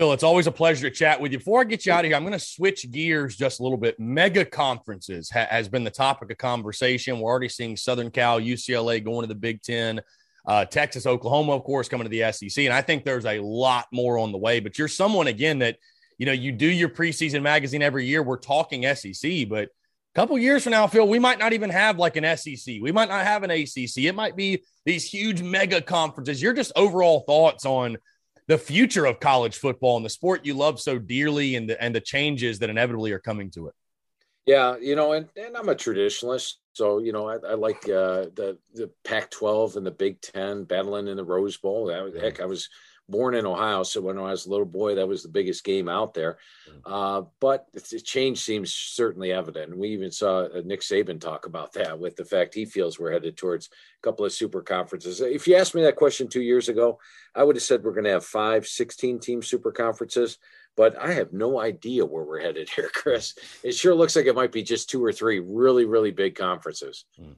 [0.00, 1.36] Phil, it's always a pleasure to chat with you.
[1.36, 3.76] Before I get you out of here, I'm going to switch gears just a little
[3.76, 4.00] bit.
[4.00, 7.20] Mega conferences ha- has been the topic of conversation.
[7.20, 10.00] We're already seeing Southern Cal, UCLA going to the Big Ten,
[10.46, 12.64] uh, Texas, Oklahoma, of course, coming to the SEC.
[12.64, 14.60] And I think there's a lot more on the way.
[14.60, 15.76] But you're someone, again, that,
[16.18, 18.22] you know, you do your preseason magazine every year.
[18.22, 21.98] We're talking SEC, but a couple years from now, Phil, we might not even have
[21.98, 22.76] like an SEC.
[22.80, 23.98] We might not have an ACC.
[23.98, 26.42] It might be these huge mega conferences.
[26.42, 27.96] Your just overall thoughts on
[28.48, 31.94] the future of college football and the sport you love so dearly and the, and
[31.94, 33.74] the changes that inevitably are coming to it.
[34.46, 36.54] Yeah, you know, and, and I'm a traditionalist.
[36.72, 40.64] So, you know, I, I like uh, the, the Pac 12 and the Big Ten
[40.64, 41.86] battling in the Rose Bowl.
[41.86, 42.68] That, heck, I was
[43.10, 45.88] born in Ohio, so when I was a little boy, that was the biggest game
[45.88, 46.38] out there.
[46.68, 46.80] Mm.
[46.86, 49.72] Uh, but the change seems certainly evident.
[49.72, 52.98] And we even saw uh, Nick Saban talk about that with the fact he feels
[52.98, 55.20] we're headed towards a couple of super conferences.
[55.20, 56.98] If you asked me that question two years ago,
[57.34, 60.38] I would have said we're going to have five 16 team super conferences.
[60.76, 63.34] But I have no idea where we're headed here, Chris.
[63.62, 67.04] It sure looks like it might be just two or three really, really big conferences.
[67.20, 67.36] Mm.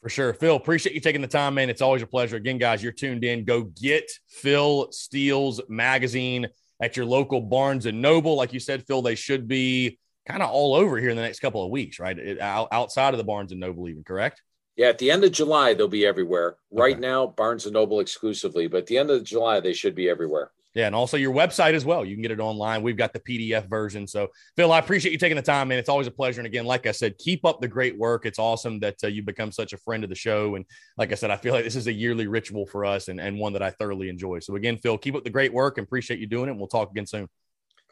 [0.00, 0.34] For sure.
[0.34, 1.70] Phil, appreciate you taking the time, man.
[1.70, 2.36] It's always a pleasure.
[2.36, 3.44] Again, guys, you're tuned in.
[3.44, 6.46] Go get Phil Steele's magazine
[6.78, 8.36] at your local Barnes and Noble.
[8.36, 11.40] Like you said, Phil, they should be kind of all over here in the next
[11.40, 12.18] couple of weeks, right?
[12.18, 14.42] It, outside of the Barnes and Noble, even correct?
[14.76, 16.56] Yeah, at the end of July, they'll be everywhere.
[16.70, 17.00] Right okay.
[17.00, 20.50] now, Barnes and Noble exclusively, but at the end of July, they should be everywhere.
[20.74, 22.04] Yeah, and also your website as well.
[22.04, 22.82] You can get it online.
[22.82, 24.08] We've got the PDF version.
[24.08, 25.78] So, Phil, I appreciate you taking the time, man.
[25.78, 26.40] It's always a pleasure.
[26.40, 28.26] And again, like I said, keep up the great work.
[28.26, 30.56] It's awesome that uh, you've become such a friend of the show.
[30.56, 30.64] And
[30.98, 33.38] like I said, I feel like this is a yearly ritual for us and, and
[33.38, 34.40] one that I thoroughly enjoy.
[34.40, 36.52] So, again, Phil, keep up the great work and appreciate you doing it.
[36.52, 37.28] And we'll talk again soon.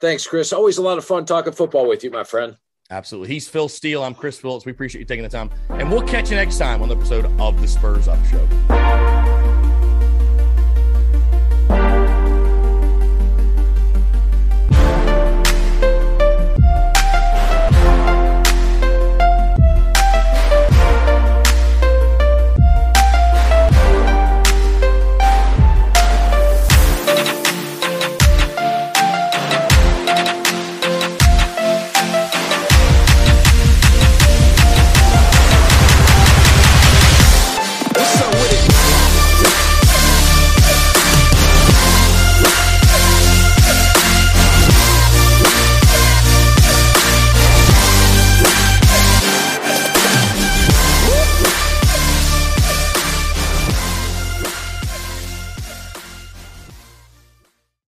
[0.00, 0.52] Thanks, Chris.
[0.52, 2.56] Always a lot of fun talking football with you, my friend.
[2.90, 3.32] Absolutely.
[3.32, 4.02] He's Phil Steele.
[4.02, 4.66] I'm Chris Phillips.
[4.66, 5.50] We appreciate you taking the time.
[5.70, 9.41] And we'll catch you next time on the episode of the Spurs Up Show.